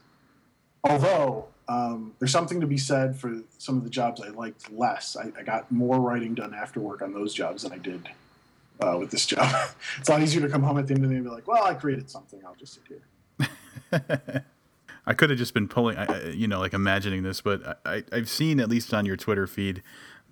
Although 0.83 1.47
um, 1.67 2.13
there's 2.19 2.31
something 2.31 2.59
to 2.59 2.67
be 2.67 2.77
said 2.77 3.15
for 3.15 3.41
some 3.57 3.77
of 3.77 3.83
the 3.83 3.89
jobs 3.89 4.21
I 4.21 4.29
liked 4.29 4.71
less. 4.71 5.15
I, 5.15 5.31
I 5.39 5.43
got 5.43 5.71
more 5.71 5.99
writing 5.99 6.33
done 6.33 6.53
after 6.53 6.79
work 6.81 7.01
on 7.01 7.13
those 7.13 7.33
jobs 7.33 7.63
than 7.63 7.71
I 7.71 7.77
did 7.77 8.09
uh, 8.79 8.97
with 8.99 9.11
this 9.11 9.25
job. 9.25 9.53
it's 9.99 10.09
a 10.09 10.11
lot 10.11 10.21
easier 10.21 10.41
to 10.41 10.49
come 10.49 10.63
home 10.63 10.77
at 10.77 10.87
the 10.87 10.93
end 10.93 11.03
of 11.03 11.09
the 11.09 11.15
day 11.15 11.19
and 11.19 11.25
be 11.25 11.31
like, 11.31 11.47
"Well, 11.47 11.63
I 11.63 11.73
created 11.73 12.09
something. 12.09 12.41
I'll 12.45 12.55
just 12.55 12.73
sit 12.75 12.83
here." 12.87 14.43
I 15.05 15.13
could 15.13 15.29
have 15.29 15.39
just 15.39 15.53
been 15.53 15.67
pulling, 15.67 15.97
you 16.33 16.47
know, 16.47 16.59
like 16.59 16.73
imagining 16.73 17.23
this, 17.23 17.41
but 17.41 17.81
I, 17.85 18.03
I've 18.11 18.29
seen 18.29 18.61
at 18.61 18.69
least 18.69 18.93
on 18.93 19.05
your 19.05 19.17
Twitter 19.17 19.47
feed 19.47 19.83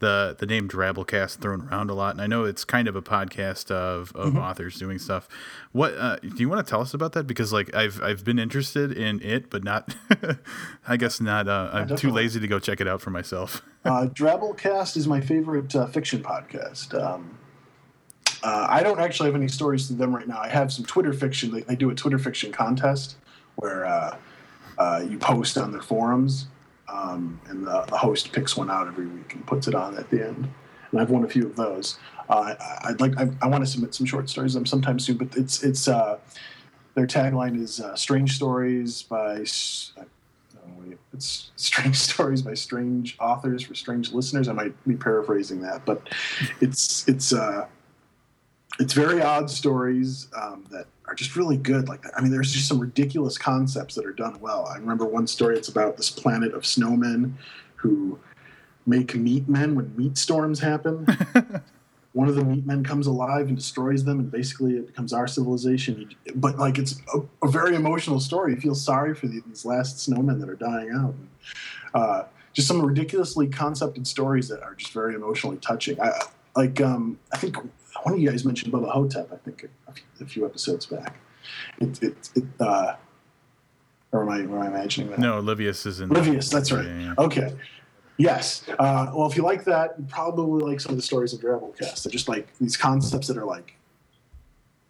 the 0.01 0.35
the 0.37 0.45
name 0.45 0.67
Drabblecast 0.67 1.37
thrown 1.37 1.61
around 1.61 1.89
a 1.89 1.93
lot, 1.93 2.13
and 2.13 2.21
I 2.21 2.27
know 2.27 2.43
it's 2.43 2.65
kind 2.65 2.89
of 2.89 2.95
a 2.97 3.01
podcast 3.01 3.71
of, 3.71 4.11
of 4.13 4.29
mm-hmm. 4.29 4.39
authors 4.39 4.77
doing 4.77 4.99
stuff. 4.99 5.29
What 5.71 5.93
uh, 5.97 6.17
do 6.17 6.35
you 6.37 6.49
want 6.49 6.65
to 6.65 6.69
tell 6.69 6.81
us 6.81 6.93
about 6.93 7.13
that? 7.13 7.25
Because 7.25 7.53
like 7.53 7.73
I've 7.73 8.01
I've 8.01 8.25
been 8.25 8.39
interested 8.39 8.91
in 8.91 9.21
it, 9.21 9.49
but 9.49 9.63
not, 9.63 9.95
I 10.87 10.97
guess 10.97 11.21
not. 11.21 11.47
Uh, 11.47 11.69
I'm 11.71 11.87
yeah, 11.87 11.95
too 11.95 12.09
lazy 12.09 12.39
to 12.41 12.47
go 12.47 12.59
check 12.59 12.81
it 12.81 12.87
out 12.87 12.99
for 12.99 13.11
myself. 13.11 13.61
uh, 13.85 14.07
Drabblecast 14.07 14.97
is 14.97 15.07
my 15.07 15.21
favorite 15.21 15.73
uh, 15.75 15.85
fiction 15.87 16.21
podcast. 16.21 16.99
Um, 16.99 17.37
uh, 18.43 18.67
I 18.69 18.83
don't 18.83 18.99
actually 18.99 19.27
have 19.27 19.35
any 19.35 19.47
stories 19.47 19.87
to 19.87 19.93
them 19.93 20.15
right 20.15 20.27
now. 20.27 20.39
I 20.39 20.49
have 20.49 20.71
some 20.73 20.85
Twitter 20.85 21.13
fiction. 21.13 21.63
They, 21.67 21.75
do 21.75 21.89
a 21.89 21.95
Twitter 21.95 22.17
fiction 22.17 22.51
contest 22.51 23.15
where 23.55 23.85
uh, 23.85 24.17
uh, 24.77 25.05
you 25.07 25.17
post 25.17 25.57
on 25.57 25.71
their 25.71 25.81
forums, 25.81 26.47
um, 26.87 27.39
and 27.47 27.65
the, 27.65 27.81
the, 27.83 27.97
host 27.97 28.31
picks 28.31 28.57
one 28.57 28.69
out 28.69 28.87
every 28.87 29.07
week 29.07 29.33
and 29.35 29.45
puts 29.45 29.67
it 29.67 29.75
on 29.75 29.97
at 29.97 30.09
the 30.09 30.25
end. 30.25 30.49
And 30.91 30.99
I've 30.99 31.09
won 31.09 31.23
a 31.23 31.27
few 31.27 31.45
of 31.45 31.55
those. 31.55 31.99
Uh, 32.29 32.55
I, 32.59 32.91
would 32.91 33.01
like 33.01 33.17
I, 33.17 33.29
I, 33.41 33.47
want 33.47 33.63
to 33.63 33.69
submit 33.69 33.93
some 33.93 34.05
short 34.05 34.29
stories 34.29 34.53
them 34.53 34.65
sometime 34.65 34.99
soon, 34.99 35.17
but 35.17 35.35
it's 35.35 35.63
it's 35.63 35.87
uh, 35.87 36.17
their 36.95 37.07
tagline 37.07 37.61
is 37.61 37.79
uh, 37.79 37.95
"Strange 37.95 38.35
Stories 38.35 39.03
by." 39.03 39.45
it's 41.13 41.51
strange 41.55 41.97
stories 41.97 42.41
by 42.41 42.53
strange 42.53 43.17
authors 43.19 43.63
for 43.63 43.75
strange 43.75 44.11
listeners. 44.11 44.47
I 44.47 44.53
might 44.53 44.87
be 44.87 44.95
paraphrasing 44.95 45.61
that, 45.61 45.85
but 45.85 46.09
it's 46.59 47.07
it's 47.07 47.33
uh, 47.33 47.67
it's 48.81 48.93
very 48.93 49.21
odd 49.21 49.49
stories 49.49 50.27
um, 50.35 50.65
that 50.71 50.87
are 51.05 51.13
just 51.13 51.35
really 51.35 51.55
good. 51.57 51.87
Like, 51.87 52.03
I 52.17 52.21
mean, 52.21 52.31
there's 52.31 52.51
just 52.51 52.67
some 52.67 52.79
ridiculous 52.79 53.37
concepts 53.37 53.93
that 53.93 54.05
are 54.05 54.13
done 54.13 54.39
well. 54.39 54.65
I 54.65 54.77
remember 54.77 55.05
one 55.05 55.27
story. 55.27 55.55
It's 55.55 55.69
about 55.69 55.97
this 55.97 56.09
planet 56.09 56.53
of 56.53 56.63
snowmen 56.63 57.33
who 57.75 58.17
make 58.87 59.13
meat 59.13 59.47
men 59.47 59.75
when 59.75 59.95
meat 59.95 60.17
storms 60.17 60.59
happen. 60.59 61.05
one 62.13 62.27
of 62.27 62.35
the 62.35 62.43
meat 62.43 62.65
men 62.65 62.83
comes 62.83 63.05
alive 63.05 63.47
and 63.47 63.55
destroys 63.55 64.03
them, 64.03 64.19
and 64.19 64.31
basically 64.31 64.77
it 64.77 64.87
becomes 64.87 65.13
our 65.13 65.27
civilization. 65.27 66.09
But 66.35 66.57
like, 66.57 66.79
it's 66.79 66.99
a, 67.13 67.19
a 67.45 67.51
very 67.51 67.75
emotional 67.75 68.19
story. 68.19 68.55
You 68.55 68.59
feel 68.59 68.75
sorry 68.75 69.13
for 69.13 69.27
the, 69.27 69.43
these 69.47 69.63
last 69.63 70.09
snowmen 70.09 70.39
that 70.39 70.49
are 70.49 70.55
dying 70.55 70.89
out. 70.89 71.13
And, 71.13 71.29
uh, 71.93 72.23
just 72.53 72.67
some 72.67 72.81
ridiculously 72.81 73.47
concepted 73.47 74.07
stories 74.07 74.47
that 74.49 74.61
are 74.63 74.73
just 74.73 74.91
very 74.91 75.13
emotionally 75.13 75.57
touching. 75.57 76.01
I, 76.01 76.19
like, 76.55 76.81
um, 76.81 77.17
I 77.31 77.37
think 77.37 77.55
one 78.03 78.13
of 78.15 78.19
you 78.19 78.29
guys 78.29 78.45
mentioned 78.45 78.73
Bubba 78.73 78.89
Ho-Tep, 78.89 79.31
I 79.31 79.37
think, 79.37 79.69
a 79.87 79.91
few, 79.91 80.03
a 80.21 80.25
few 80.25 80.45
episodes 80.45 80.85
back. 80.85 81.19
It, 81.79 82.01
it, 82.01 82.29
it 82.35 82.43
uh, 82.59 82.95
or 84.11 84.23
am 84.23 84.29
I, 84.29 84.39
am 84.39 84.59
I 84.59 84.67
imagining 84.67 85.09
that? 85.11 85.19
No, 85.19 85.39
Livius 85.39 85.85
is 85.85 86.01
in. 86.01 86.09
Livius, 86.09 86.49
that's 86.49 86.71
right. 86.71 86.85
Yeah, 86.85 86.99
yeah. 86.99 87.13
Okay. 87.17 87.53
Yes. 88.17 88.63
Uh, 88.77 89.11
well, 89.15 89.27
if 89.27 89.35
you 89.35 89.43
like 89.43 89.63
that, 89.63 89.95
you 89.97 90.05
probably 90.05 90.63
like 90.63 90.79
some 90.79 90.91
of 90.91 90.97
the 90.97 91.01
stories 91.01 91.33
of 91.33 91.39
Drabblecast. 91.39 92.03
They're 92.03 92.11
just 92.11 92.29
like 92.29 92.47
these 92.59 92.77
concepts 92.77 93.27
that 93.27 93.37
are 93.37 93.45
like 93.45 93.73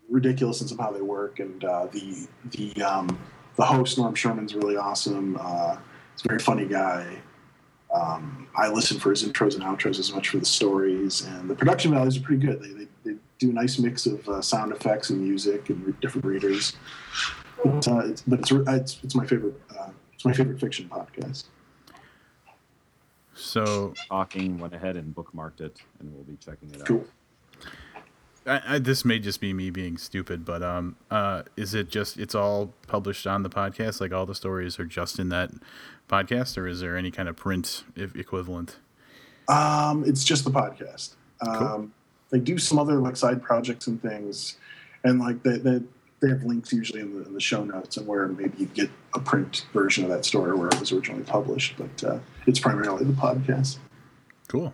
ridiculous 0.09 0.61
in 0.61 0.67
somehow 0.67 0.91
they 0.91 1.01
work, 1.01 1.39
and 1.39 1.63
uh, 1.63 1.87
the 1.87 2.27
the 2.51 2.83
um, 2.83 3.17
the 3.55 3.63
host 3.63 3.97
Norm 3.97 4.15
Sherman's 4.15 4.53
really 4.53 4.75
awesome. 4.75 5.37
Uh, 5.39 5.77
he's 6.13 6.25
a 6.25 6.27
very 6.27 6.39
funny 6.39 6.65
guy. 6.65 7.21
Um, 7.93 8.47
I 8.55 8.69
listen 8.69 8.99
for 8.99 9.11
his 9.11 9.23
intros 9.23 9.55
and 9.55 9.63
outros 9.63 9.99
as 9.99 10.13
much 10.13 10.29
for 10.29 10.37
the 10.37 10.45
stories, 10.45 11.25
and 11.25 11.49
the 11.49 11.55
production 11.55 11.91
values 11.91 12.17
are 12.17 12.21
pretty 12.21 12.45
good. 12.45 12.61
They, 12.61 12.69
they, 12.69 12.85
they 12.85 12.90
do 13.41 13.49
a 13.49 13.53
nice 13.53 13.79
mix 13.79 14.05
of 14.05 14.27
uh, 14.29 14.41
sound 14.41 14.71
effects 14.71 15.09
and 15.09 15.19
music 15.19 15.69
and 15.69 15.85
re- 15.85 15.93
different 15.99 16.25
readers. 16.25 16.73
But, 17.63 17.87
uh, 17.87 18.01
it's, 18.05 18.21
but 18.21 18.39
it's, 18.39 18.51
it's, 18.51 18.99
it's 19.03 19.15
my 19.15 19.25
favorite 19.25 19.59
uh, 19.77 19.89
it's 20.13 20.23
my 20.23 20.33
favorite 20.33 20.59
fiction 20.59 20.87
podcast. 20.87 21.45
So 23.33 23.93
talking 24.07 24.59
went 24.59 24.75
ahead 24.75 24.95
and 24.95 25.15
bookmarked 25.15 25.61
it, 25.61 25.81
and 25.99 26.13
we'll 26.13 26.23
be 26.23 26.37
checking 26.37 26.69
it 26.69 26.85
cool. 26.85 26.99
out. 26.99 27.67
I, 28.45 28.75
I, 28.75 28.79
this 28.79 29.03
may 29.03 29.19
just 29.19 29.41
be 29.41 29.53
me 29.53 29.69
being 29.69 29.97
stupid, 29.97 30.45
but 30.45 30.61
um, 30.61 30.95
uh, 31.09 31.43
is 31.57 31.73
it 31.73 31.89
just 31.89 32.17
it's 32.17 32.35
all 32.35 32.73
published 32.87 33.25
on 33.25 33.41
the 33.41 33.49
podcast? 33.49 33.99
Like 33.99 34.11
all 34.11 34.27
the 34.27 34.35
stories 34.35 34.79
are 34.79 34.85
just 34.85 35.17
in 35.17 35.29
that 35.29 35.49
podcast, 36.07 36.57
or 36.57 36.67
is 36.67 36.79
there 36.79 36.95
any 36.95 37.09
kind 37.09 37.27
of 37.27 37.35
print 37.35 37.83
equivalent? 37.95 38.77
Um, 39.47 40.03
it's 40.05 40.23
just 40.23 40.43
the 40.43 40.51
podcast. 40.51 41.15
Um, 41.41 41.57
cool. 41.57 41.89
They 42.31 42.39
do 42.39 42.57
some 42.57 42.79
other 42.79 42.95
like 42.95 43.17
side 43.17 43.41
projects 43.43 43.87
and 43.87 44.01
things, 44.01 44.57
and 45.03 45.19
like 45.19 45.43
they 45.43 45.57
they, 45.57 45.81
they 46.21 46.29
have 46.29 46.43
links 46.43 46.71
usually 46.71 47.01
in 47.01 47.13
the, 47.13 47.25
in 47.25 47.33
the 47.33 47.41
show 47.41 47.63
notes 47.63 47.97
and 47.97 48.07
where 48.07 48.27
maybe 48.27 48.57
you 48.57 48.65
get 48.67 48.89
a 49.13 49.19
print 49.19 49.65
version 49.73 50.03
of 50.03 50.09
that 50.09 50.25
story 50.25 50.55
where 50.55 50.67
it 50.67 50.79
was 50.79 50.91
originally 50.91 51.23
published. 51.23 51.75
But 51.77 52.03
uh, 52.03 52.19
it's 52.47 52.59
primarily 52.59 53.05
the 53.05 53.13
podcast. 53.13 53.77
Cool. 54.47 54.73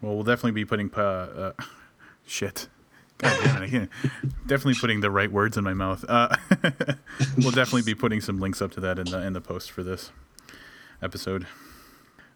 Well, 0.00 0.14
we'll 0.14 0.24
definitely 0.24 0.52
be 0.52 0.64
putting 0.64 0.92
uh, 0.94 1.00
uh 1.00 1.62
Shit. 2.26 2.68
It, 3.24 3.88
definitely 4.46 4.74
putting 4.74 5.00
the 5.00 5.10
right 5.10 5.30
words 5.30 5.56
in 5.56 5.62
my 5.62 5.74
mouth. 5.74 6.04
Uh, 6.08 6.34
we'll 7.38 7.52
definitely 7.52 7.82
be 7.82 7.94
putting 7.94 8.20
some 8.20 8.40
links 8.40 8.60
up 8.60 8.72
to 8.72 8.80
that 8.80 8.98
in 8.98 9.06
the 9.06 9.22
in 9.22 9.32
the 9.32 9.40
post 9.40 9.70
for 9.70 9.84
this 9.84 10.10
episode. 11.00 11.46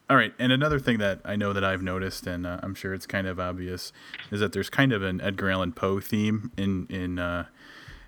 All 0.08 0.16
right, 0.16 0.32
and 0.38 0.52
another 0.52 0.78
thing 0.78 0.98
that 0.98 1.20
I 1.24 1.34
know 1.34 1.52
that 1.52 1.64
I've 1.64 1.82
noticed, 1.82 2.28
and 2.28 2.46
uh, 2.46 2.60
I'm 2.62 2.76
sure 2.76 2.94
it's 2.94 3.06
kind 3.06 3.26
of 3.26 3.40
obvious, 3.40 3.92
is 4.30 4.38
that 4.38 4.52
there's 4.52 4.70
kind 4.70 4.92
of 4.92 5.02
an 5.02 5.20
Edgar 5.20 5.50
Allan 5.50 5.72
Poe 5.72 5.98
theme 5.98 6.52
in 6.56 6.86
in 6.88 7.18
uh, 7.18 7.46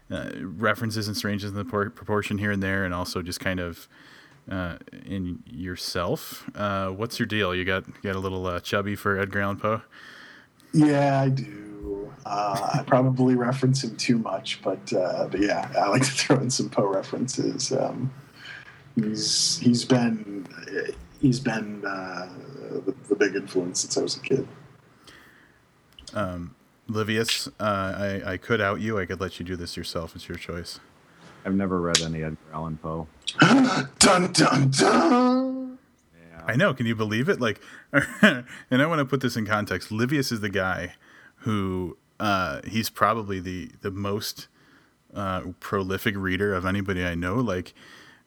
uh, 0.09 0.31
references 0.41 1.09
and 1.09 1.17
strangeness 1.17 1.51
in 1.51 1.57
the 1.57 1.65
por- 1.65 1.91
proportion 1.91 2.39
here 2.39 2.53
and 2.53 2.63
there, 2.63 2.85
and 2.85 2.95
also 2.95 3.21
just 3.21 3.41
kind 3.41 3.59
of 3.59 3.89
uh, 4.49 4.77
in 5.05 5.43
yourself. 5.45 6.49
Uh, 6.55 6.91
what's 6.91 7.19
your 7.19 7.27
deal? 7.27 7.53
You 7.53 7.65
got 7.65 7.89
you 7.89 7.95
got 8.05 8.15
a 8.15 8.21
little 8.21 8.61
chubby 8.61 8.95
for 8.95 9.19
Edgar 9.19 9.41
Allan 9.41 9.57
Poe? 9.57 9.83
Yeah, 10.73 11.21
I 11.21 11.31
do. 11.31 12.13
Uh, 12.25 12.71
I 12.75 12.83
probably 12.85 13.35
reference 13.35 13.83
him 13.83 13.97
too 13.97 14.19
much, 14.19 14.63
but 14.63 14.93
uh, 14.93 15.27
but 15.29 15.41
yeah, 15.41 15.69
I 15.77 15.89
like 15.89 16.03
to 16.03 16.11
throw 16.13 16.37
in 16.37 16.51
some 16.51 16.69
Poe 16.69 16.87
references. 16.87 17.73
Um, 17.73 18.13
he's 18.95 19.59
he's 19.59 19.85
been 19.85 20.47
he's 21.21 21.41
been 21.41 21.85
uh, 21.85 22.29
the, 22.85 22.95
the 23.09 23.15
big 23.15 23.35
influence 23.35 23.81
since 23.81 23.97
I 23.97 24.03
was 24.03 24.17
a 24.17 24.21
kid. 24.21 24.49
Livius, 26.89 27.49
uh, 27.61 28.21
I, 28.25 28.33
I 28.33 28.37
could 28.37 28.61
out 28.61 28.81
you. 28.81 28.99
I 28.99 29.07
could 29.07 29.21
let 29.21 29.39
you 29.39 29.45
do 29.45 29.57
this 29.57 29.77
yourself. 29.77 30.17
It's 30.17 30.29
your 30.29 30.39
choice. 30.39 30.81
I've 31.45 31.55
never 31.55 31.81
read 31.81 32.01
any 32.01 32.23
Edgar 32.23 32.39
Allan 32.53 32.79
Poe. 32.79 33.07
dun 33.99 34.33
dun 34.33 34.71
dun. 34.71 35.79
I 36.47 36.57
know. 36.57 36.73
Can 36.73 36.87
you 36.87 36.95
believe 36.95 37.29
it? 37.29 37.41
Like, 37.41 37.61
and 37.93 38.45
I 38.71 38.87
want 38.87 39.01
to 39.01 39.05
put 39.05 39.21
this 39.21 39.37
in 39.37 39.45
context. 39.47 39.91
Livius 39.91 40.33
is 40.33 40.41
the 40.41 40.49
guy 40.49 40.95
who 41.43 41.99
uh, 42.19 42.63
he's 42.67 42.89
probably 42.91 43.39
the 43.39 43.71
the 43.83 43.91
most 43.91 44.49
uh, 45.15 45.43
prolific 45.61 46.17
reader 46.17 46.55
of 46.55 46.65
anybody 46.65 47.05
I 47.05 47.15
know. 47.15 47.35
Like, 47.37 47.75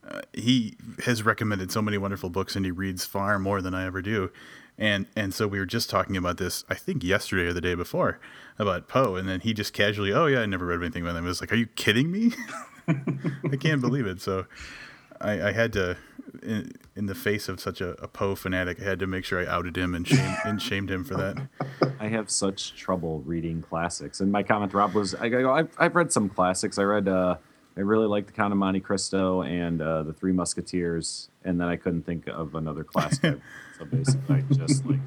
uh, 0.07 0.21
he 0.33 0.75
has 1.05 1.23
recommended 1.23 1.71
so 1.71 1.81
many 1.81 1.97
wonderful 1.97 2.29
books, 2.29 2.55
and 2.55 2.65
he 2.65 2.71
reads 2.71 3.05
far 3.05 3.37
more 3.39 3.61
than 3.61 3.73
I 3.73 3.85
ever 3.85 4.01
do. 4.01 4.31
And 4.77 5.05
and 5.15 5.33
so 5.33 5.47
we 5.47 5.59
were 5.59 5.65
just 5.65 5.89
talking 5.89 6.17
about 6.17 6.37
this, 6.37 6.63
I 6.69 6.75
think 6.75 7.03
yesterday 7.03 7.47
or 7.47 7.53
the 7.53 7.61
day 7.61 7.75
before, 7.75 8.19
about 8.57 8.87
Poe, 8.87 9.15
and 9.15 9.29
then 9.29 9.41
he 9.41 9.53
just 9.53 9.73
casually, 9.73 10.11
oh 10.11 10.25
yeah, 10.25 10.39
I 10.39 10.45
never 10.45 10.65
read 10.65 10.81
anything 10.81 11.03
about 11.03 11.15
him. 11.15 11.25
I 11.25 11.27
was 11.27 11.41
like, 11.41 11.51
are 11.51 11.57
you 11.57 11.67
kidding 11.67 12.11
me? 12.11 12.31
I 12.87 13.57
can't 13.57 13.81
believe 13.81 14.07
it. 14.07 14.21
So 14.21 14.47
I, 15.19 15.49
I 15.49 15.51
had 15.51 15.73
to, 15.73 15.97
in, 16.41 16.71
in 16.95 17.05
the 17.05 17.15
face 17.15 17.47
of 17.47 17.59
such 17.59 17.79
a, 17.79 17.89
a 18.01 18.07
Poe 18.07 18.35
fanatic, 18.35 18.81
I 18.81 18.85
had 18.85 18.99
to 18.99 19.07
make 19.07 19.23
sure 19.23 19.39
I 19.39 19.45
outed 19.45 19.77
him 19.77 19.93
and 19.93 20.07
shamed, 20.07 20.37
and 20.45 20.61
shamed 20.61 20.89
him 20.89 21.03
for 21.03 21.15
that. 21.15 21.47
I 21.99 22.07
have 22.07 22.31
such 22.31 22.75
trouble 22.75 23.19
reading 23.19 23.61
classics. 23.61 24.19
And 24.19 24.31
my 24.31 24.41
comment, 24.41 24.73
Rob, 24.73 24.93
was 24.93 25.13
I 25.15 25.29
go, 25.29 25.53
I've, 25.53 25.69
I've 25.77 25.95
read 25.95 26.11
some 26.11 26.27
classics. 26.27 26.79
I 26.79 26.83
read, 26.83 27.07
uh, 27.07 27.35
I 27.77 27.81
really 27.81 28.07
liked 28.07 28.27
The 28.27 28.33
Count 28.33 28.51
of 28.51 28.57
Monte 28.57 28.81
Cristo 28.81 29.43
and 29.43 29.81
uh, 29.81 30.03
The 30.03 30.13
Three 30.13 30.33
Musketeers, 30.33 31.29
and 31.43 31.59
then 31.59 31.67
I 31.67 31.77
couldn't 31.77 32.03
think 32.03 32.27
of 32.27 32.55
another 32.55 32.83
classic. 32.83 33.39
so 33.77 33.85
basically, 33.85 34.35
I 34.35 34.41
just 34.53 34.85
like 34.85 34.99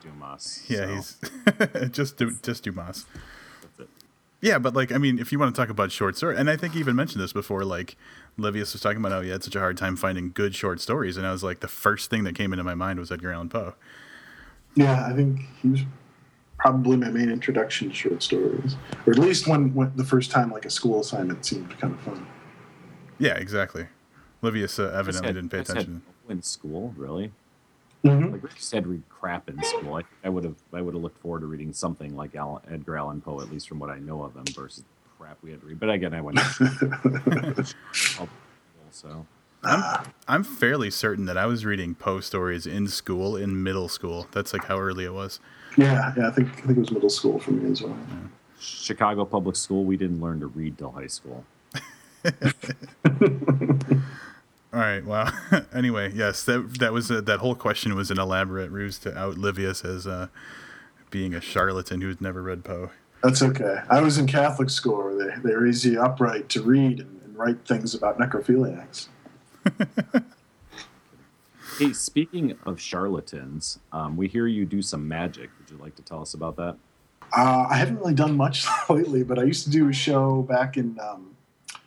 Dumas. 0.00 0.64
Yeah, 0.68 1.00
so 1.00 1.28
he's 1.78 1.90
just 1.90 2.16
Du- 2.16 2.36
just 2.42 2.64
Dumas. 2.64 3.06
Yeah, 4.40 4.58
but 4.58 4.74
like 4.74 4.90
I 4.90 4.98
mean, 4.98 5.18
if 5.18 5.30
you 5.30 5.38
want 5.38 5.54
to 5.54 5.60
talk 5.60 5.68
about 5.68 5.92
short 5.92 6.16
story, 6.16 6.36
and 6.36 6.50
I 6.50 6.56
think 6.56 6.74
you 6.74 6.80
even 6.80 6.96
mentioned 6.96 7.22
this 7.22 7.32
before, 7.32 7.64
like 7.64 7.96
Livius 8.38 8.72
was 8.72 8.80
talking 8.80 8.98
about 8.98 9.12
how 9.12 9.20
he 9.20 9.28
had 9.28 9.44
such 9.44 9.54
a 9.54 9.60
hard 9.60 9.76
time 9.76 9.94
finding 9.94 10.32
good 10.32 10.54
short 10.54 10.80
stories, 10.80 11.16
and 11.16 11.26
I 11.26 11.32
was 11.32 11.44
like, 11.44 11.60
the 11.60 11.68
first 11.68 12.10
thing 12.10 12.24
that 12.24 12.34
came 12.34 12.52
into 12.52 12.64
my 12.64 12.74
mind 12.74 12.98
was 12.98 13.12
Edgar 13.12 13.32
Allan 13.32 13.50
Poe. 13.50 13.74
Yeah, 14.74 15.06
I 15.06 15.12
think 15.12 15.40
he 15.60 15.68
was 15.68 15.82
probably 16.62 16.96
my 16.96 17.10
main 17.10 17.28
introduction 17.28 17.88
to 17.88 17.94
short 17.94 18.22
stories, 18.22 18.76
or 19.04 19.12
at 19.12 19.18
least 19.18 19.48
when, 19.48 19.74
when 19.74 19.90
the 19.96 20.04
first 20.04 20.30
time 20.30 20.48
like 20.52 20.64
a 20.64 20.70
school 20.70 21.00
assignment 21.00 21.44
seemed 21.44 21.76
kind 21.80 21.92
of 21.92 22.00
fun. 22.02 22.24
Yeah, 23.18 23.34
exactly. 23.34 23.88
Livius 24.42 24.78
uh, 24.78 24.92
evidently 24.94 25.28
had- 25.28 25.34
didn't 25.34 25.50
pay 25.50 25.58
I 25.58 25.60
attention. 25.62 26.02
In 26.28 26.40
school, 26.40 26.94
really. 26.96 27.32
Mm-hmm. 28.04 28.32
Like 28.32 28.44
I 28.44 28.54
just 28.54 28.72
had 28.72 28.84
to 28.84 28.90
read 28.90 29.02
crap 29.08 29.48
in 29.48 29.60
school. 29.64 29.94
I, 29.94 30.02
I 30.24 30.28
would 30.28 30.44
have 30.44 30.54
I 30.72 30.80
would 30.80 30.94
have 30.94 31.02
looked 31.02 31.18
forward 31.18 31.40
to 31.40 31.46
reading 31.46 31.72
something 31.72 32.16
like 32.16 32.34
Al, 32.36 32.62
Edgar 32.70 32.96
Allan 32.96 33.20
Poe, 33.20 33.40
at 33.40 33.50
least 33.50 33.68
from 33.68 33.80
what 33.80 33.90
I 33.90 33.98
know 33.98 34.22
of 34.22 34.34
him, 34.34 34.44
versus 34.46 34.84
the 34.84 35.10
crap 35.18 35.38
we 35.42 35.50
had 35.50 35.60
to 35.60 35.66
read. 35.66 35.80
But 35.80 35.90
again, 35.90 36.14
I 36.14 36.20
went 36.20 36.38
to 36.38 37.74
so 38.90 39.26
I'm 40.28 40.44
fairly 40.44 40.90
certain 40.90 41.26
that 41.26 41.36
I 41.36 41.46
was 41.46 41.64
reading 41.64 41.94
Poe 41.94 42.20
stories 42.20 42.66
in 42.66 42.88
school 42.88 43.36
in 43.36 43.62
middle 43.62 43.88
school. 43.88 44.26
That's 44.32 44.52
like 44.52 44.64
how 44.64 44.78
early 44.78 45.04
it 45.04 45.12
was. 45.12 45.38
Yeah, 45.76 46.12
yeah, 46.16 46.28
I 46.28 46.30
think 46.30 46.48
I 46.48 46.66
think 46.66 46.78
it 46.78 46.80
was 46.80 46.90
middle 46.90 47.10
school 47.10 47.38
for 47.38 47.52
me 47.52 47.70
as 47.70 47.82
well. 47.82 47.96
Chicago 48.58 49.24
public 49.24 49.56
school, 49.56 49.84
we 49.84 49.96
didn't 49.96 50.20
learn 50.20 50.40
to 50.40 50.46
read 50.46 50.78
till 50.78 50.92
high 50.92 51.06
school. 51.06 51.44
All 54.72 54.80
right. 54.80 55.04
Well, 55.04 55.30
anyway, 55.74 56.12
yes, 56.14 56.44
that 56.44 56.78
that 56.78 56.92
was 56.92 57.10
a, 57.10 57.20
that 57.22 57.40
whole 57.40 57.54
question 57.54 57.94
was 57.94 58.10
an 58.10 58.18
elaborate 58.18 58.70
ruse 58.70 58.98
to 59.00 59.16
out 59.16 59.36
Livius 59.36 59.84
as 59.84 60.06
uh, 60.06 60.28
being 61.10 61.34
a 61.34 61.40
charlatan 61.40 62.00
who's 62.00 62.20
never 62.20 62.42
read 62.42 62.64
Poe. 62.64 62.90
That's 63.22 63.42
okay. 63.42 63.80
I 63.90 64.00
was 64.00 64.18
in 64.18 64.26
Catholic 64.26 64.70
school 64.70 65.04
where 65.04 65.14
they, 65.14 65.48
they 65.48 65.54
raise 65.54 65.84
you 65.84 66.00
upright 66.00 66.48
to 66.50 66.62
read 66.62 67.00
and, 67.00 67.20
and 67.22 67.36
write 67.36 67.66
things 67.66 67.94
about 67.94 68.18
necrophiliacs. 68.18 69.08
Hey, 71.78 71.92
speaking 71.94 72.56
of 72.66 72.78
charlatans, 72.80 73.78
um, 73.92 74.16
we 74.16 74.28
hear 74.28 74.46
you 74.46 74.66
do 74.66 74.82
some 74.82 75.08
magic. 75.08 75.50
Would 75.58 75.70
you 75.70 75.82
like 75.82 75.96
to 75.96 76.02
tell 76.02 76.20
us 76.20 76.34
about 76.34 76.56
that? 76.56 76.76
Uh, 77.34 77.66
I 77.68 77.76
haven't 77.76 77.96
really 77.96 78.14
done 78.14 78.36
much 78.36 78.66
lately, 78.90 79.22
but 79.22 79.38
I 79.38 79.44
used 79.44 79.64
to 79.64 79.70
do 79.70 79.88
a 79.88 79.92
show 79.92 80.42
back 80.42 80.76
in 80.76 80.98
um, 81.00 81.34
a 81.74 81.78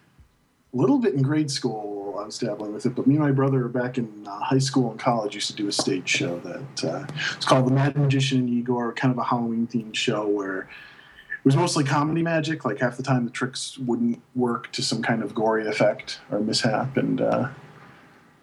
little 0.74 0.98
bit 0.98 1.13
in 1.13 1.21
grade 1.21 1.52
school. 1.52 2.17
I 2.19 2.26
was 2.26 2.39
dabbling 2.39 2.74
with 2.74 2.86
it, 2.88 2.95
but 2.95 3.06
me 3.06 3.15
and 3.15 3.24
my 3.24 3.32
brother 3.32 3.67
back 3.67 4.00
in 4.00 4.26
uh, 4.28 4.39
high 4.39 4.58
school 4.58 4.89
and 4.89 5.00
college 5.00 5.36
used 5.36 5.52
to 5.52 5.56
do 5.56 5.67
a 5.67 5.71
stage 5.71 6.10
show 6.10 6.39
that 6.39 6.84
uh, 6.84 7.06
it's 7.36 7.45
called 7.45 7.67
The 7.67 7.74
Mad 7.74 7.95
Magician 7.95 8.39
and 8.39 8.50
Igor, 8.50 8.93
kind 8.93 9.12
of 9.12 9.19
a 9.19 9.24
Halloween 9.24 9.67
themed 9.67 9.95
show 9.95 10.28
where 10.28 10.62
it 10.62 11.45
was 11.45 11.56
mostly 11.56 11.84
comedy 11.84 12.24
magic. 12.24 12.65
Like 12.65 12.80
half 12.80 12.98
the 12.98 13.04
time, 13.04 13.26
the 13.26 13.32
tricks 13.32 13.78
wouldn't 13.78 14.19
work 14.34 14.71
to 14.71 14.82
some 14.82 15.04
kind 15.04 15.21
of 15.21 15.36
gory 15.36 15.67
effect 15.67 16.21
or 16.32 16.39
mishap, 16.39 16.98
and 16.98 17.21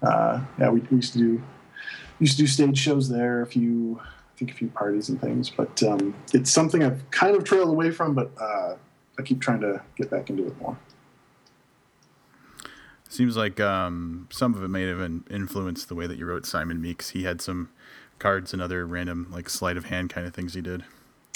uh, 0.03 0.41
yeah, 0.59 0.71
we, 0.71 0.81
we 0.81 0.97
used 0.97 1.12
to 1.15 1.19
do 1.19 1.43
used 2.19 2.37
to 2.37 2.43
do 2.43 2.47
stage 2.47 2.79
shows 2.79 3.09
there. 3.09 3.43
A 3.43 3.47
few, 3.47 4.01
I 4.03 4.38
think, 4.38 4.51
a 4.51 4.55
few 4.55 4.69
parties 4.69 5.09
and 5.09 5.21
things. 5.21 5.51
But 5.51 5.83
um, 5.83 6.15
it's 6.33 6.51
something 6.51 6.83
I've 6.83 7.11
kind 7.11 7.37
of 7.37 7.45
trailed 7.45 7.69
away 7.69 7.91
from, 7.91 8.15
but 8.15 8.31
uh, 8.41 8.77
I 9.19 9.23
keep 9.23 9.41
trying 9.41 9.61
to 9.61 9.83
get 9.97 10.11
back 10.11 10.31
into 10.31 10.47
it 10.47 10.61
more. 10.61 10.77
Seems 13.09 13.37
like 13.37 13.61
um, 13.61 14.29
some 14.31 14.55
of 14.55 14.62
it 14.62 14.69
may 14.69 14.85
have 14.85 15.01
influenced 15.31 15.88
the 15.88 15.95
way 15.95 16.07
that 16.07 16.17
you 16.17 16.25
wrote 16.25 16.47
Simon 16.47 16.81
Meeks. 16.81 17.11
He 17.11 17.25
had 17.25 17.43
some 17.43 17.69
cards 18.19 18.55
and 18.55 18.62
other 18.62 18.87
random 18.87 19.27
like 19.31 19.51
sleight 19.51 19.77
of 19.77 19.87
hand 19.87 20.09
kind 20.09 20.27
of 20.27 20.33
things 20.33 20.55
he 20.55 20.62
did. 20.62 20.85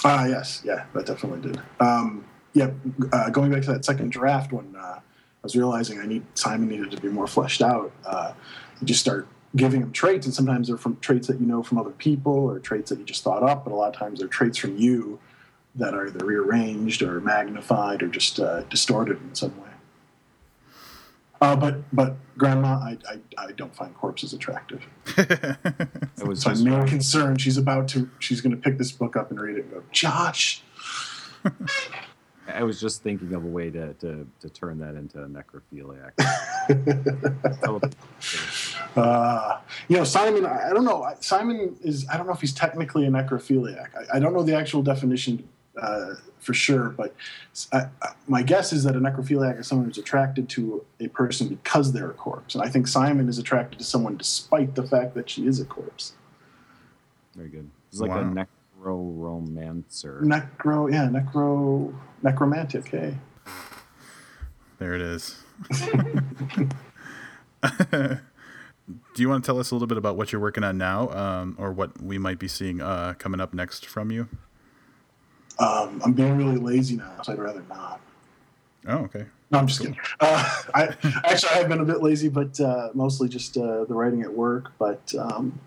Ah, 0.05 0.25
yes, 0.25 0.63
yeah, 0.65 0.87
that 0.95 1.05
definitely 1.05 1.51
did. 1.51 1.61
Um, 1.81 2.25
yeah, 2.55 2.71
uh, 3.13 3.29
going 3.29 3.53
back 3.53 3.63
to 3.63 3.73
that 3.73 3.85
second 3.85 4.11
draft 4.11 4.53
when 4.53 4.75
uh, 4.75 5.01
was 5.47 5.57
realizing 5.57 6.01
I 6.01 6.07
need 6.07 6.25
Simon 6.35 6.69
needed 6.69 6.91
to 6.91 7.01
be 7.01 7.09
more 7.09 7.29
fleshed 7.29 7.63
out. 7.63 7.93
Uh, 8.05 8.33
you 8.81 8.87
just 8.87 9.01
start 9.01 9.29
giving 9.55 9.81
him 9.81 9.93
traits, 9.93 10.27
and 10.27 10.35
sometimes 10.35 10.67
they're 10.67 10.77
from 10.77 10.97
traits 10.97 11.29
that 11.29 11.41
you 11.41 11.47
know 11.47 11.63
from 11.63 11.79
other 11.79 11.91
people 11.91 12.33
or 12.33 12.59
traits 12.59 12.91
that 12.91 12.99
you 12.99 13.05
just 13.05 13.23
thought 13.23 13.43
up, 13.43 13.65
but 13.65 13.73
a 13.73 13.77
lot 13.77 13.95
of 13.95 13.97
times 13.97 14.19
they're 14.19 14.29
traits 14.29 14.59
from 14.59 14.77
you 14.77 15.21
that 15.77 15.95
are 15.95 16.09
either 16.09 16.25
rearranged 16.25 17.01
or 17.01 17.21
magnified 17.21 18.03
or 18.03 18.09
just 18.09 18.41
uh, 18.41 18.63
distorted 18.63 19.21
in 19.23 19.35
some 19.35 19.57
way. 19.61 19.69
Uh, 21.41 21.55
but 21.55 21.95
but 21.95 22.17
grandma, 22.37 22.79
I, 22.79 22.99
I, 23.09 23.47
I 23.47 23.53
don't 23.53 23.75
find 23.75 23.95
corpses 23.95 24.33
attractive. 24.33 24.85
I 25.17 26.25
was 26.25 26.43
So 26.43 26.51
I'm 26.51 26.65
main 26.65 26.87
concern. 26.89 27.37
She's 27.37 27.57
about 27.57 27.87
to. 27.89 28.11
She's 28.19 28.41
going 28.41 28.51
to 28.51 28.61
pick 28.61 28.79
this 28.79 28.91
book 28.91 29.17
up 29.17 29.31
and 29.31 29.41
read 29.41 29.59
it 29.59 29.65
and 29.67 29.71
go, 29.71 29.83
Josh. 29.93 30.63
I 32.53 32.63
was 32.63 32.81
just 32.81 33.03
thinking 33.03 33.35
of 33.35 33.45
a 33.45 33.47
way 33.49 33.71
to 33.71 33.95
to, 33.95 34.27
to 34.41 34.49
turn 34.51 34.79
that 34.79 34.95
into 34.95 35.23
a 35.23 35.27
necrophiliac. 35.27 36.13
Uh, 38.97 39.61
you 39.89 39.97
know, 39.99 40.05
Simon. 40.05 40.47
I 40.47 40.71
I 40.71 40.73
don't 40.73 40.85
know. 40.85 41.07
Simon 41.21 41.77
is. 41.83 42.07
I 42.09 42.17
don't 42.17 42.27
know 42.27 42.33
if 42.33 42.41
he's 42.41 42.55
technically 42.55 43.05
a 43.07 43.11
necrophiliac. 43.11 43.89
I, 43.95 44.17
I 44.17 44.19
don't 44.19 44.33
know 44.33 44.43
the 44.43 44.57
actual 44.57 44.83
definition 44.83 45.47
uh, 45.81 46.15
for 46.39 46.55
sure, 46.55 46.89
but 46.89 47.15
I, 47.73 47.89
I, 48.01 48.09
my 48.27 48.43
guess 48.43 48.73
is 48.73 48.85
that 48.85 48.97
a 48.97 48.99
necrophiliac 48.99 49.61
is 49.61 49.67
someone 49.67 49.87
who's 49.87 49.99
attracted 49.99 50.49
to 50.51 50.83
a 50.99 51.09
person 51.09 51.49
because 51.49 51.93
they're 51.93 52.11
a 52.11 52.15
corpse, 52.15 52.55
and 52.55 52.65
I 52.65 52.69
think 52.69 52.89
Simon 52.89 53.29
is 53.29 53.39
attracted 53.39 53.79
to 53.81 53.85
someone 53.85 54.17
despite 54.17 54.75
the 54.75 54.83
fact 54.87 55.15
that 55.15 55.29
she 55.29 55.47
is 55.47 55.61
a 55.61 55.67
corpse. 55.67 56.15
Very 57.35 57.49
good. 57.51 57.69
It's 57.91 58.01
like 58.01 58.11
Wow. 58.11 58.21
a 58.21 58.47
necromancer. 58.77 60.21
Necro, 60.23 60.91
yeah, 60.91 61.09
necro, 61.09 61.95
necromantic. 62.23 62.89
Hey. 62.89 63.17
There 64.79 64.95
it 64.95 65.01
is. 65.01 65.43
Do 69.15 69.23
you 69.23 69.29
want 69.29 69.43
to 69.43 69.47
tell 69.47 69.59
us 69.59 69.71
a 69.71 69.75
little 69.75 69.89
bit 69.89 69.99
about 69.99 70.17
what 70.17 70.31
you're 70.31 70.41
working 70.41 70.63
on 70.63 70.79
now, 70.79 71.09
um, 71.11 71.57
or 71.59 71.73
what 71.73 72.01
we 72.01 72.19
might 72.19 72.39
be 72.39 72.47
seeing 72.47 72.81
uh, 72.81 73.15
coming 73.19 73.41
up 73.41 73.53
next 73.53 73.87
from 73.87 74.13
you? 74.13 74.29
Um, 75.59 76.01
I'm 76.05 76.13
being 76.13 76.37
really 76.37 76.59
lazy 76.59 76.97
now, 76.97 77.21
so 77.23 77.33
I'd 77.33 77.39
rather 77.39 77.65
not. 77.69 78.01
Oh, 78.87 78.99
okay. 78.99 79.27
No, 79.51 79.59
I'm 79.59 79.67
just 79.67 79.81
kidding. 79.81 79.97
Uh, 80.19 80.63
I 80.75 80.89
actually 81.25 81.51
I 81.51 81.59
have 81.59 81.69
been 81.69 81.81
a 81.81 81.85
bit 81.85 82.03
lazy, 82.03 82.29
but 82.29 82.59
uh, 82.61 82.91
mostly 82.95 83.29
just 83.29 83.57
uh, 83.57 83.85
the 83.85 83.95
writing 83.95 84.23
at 84.23 84.33
work. 84.33 84.73
But 84.79 85.15
um, 85.19 85.61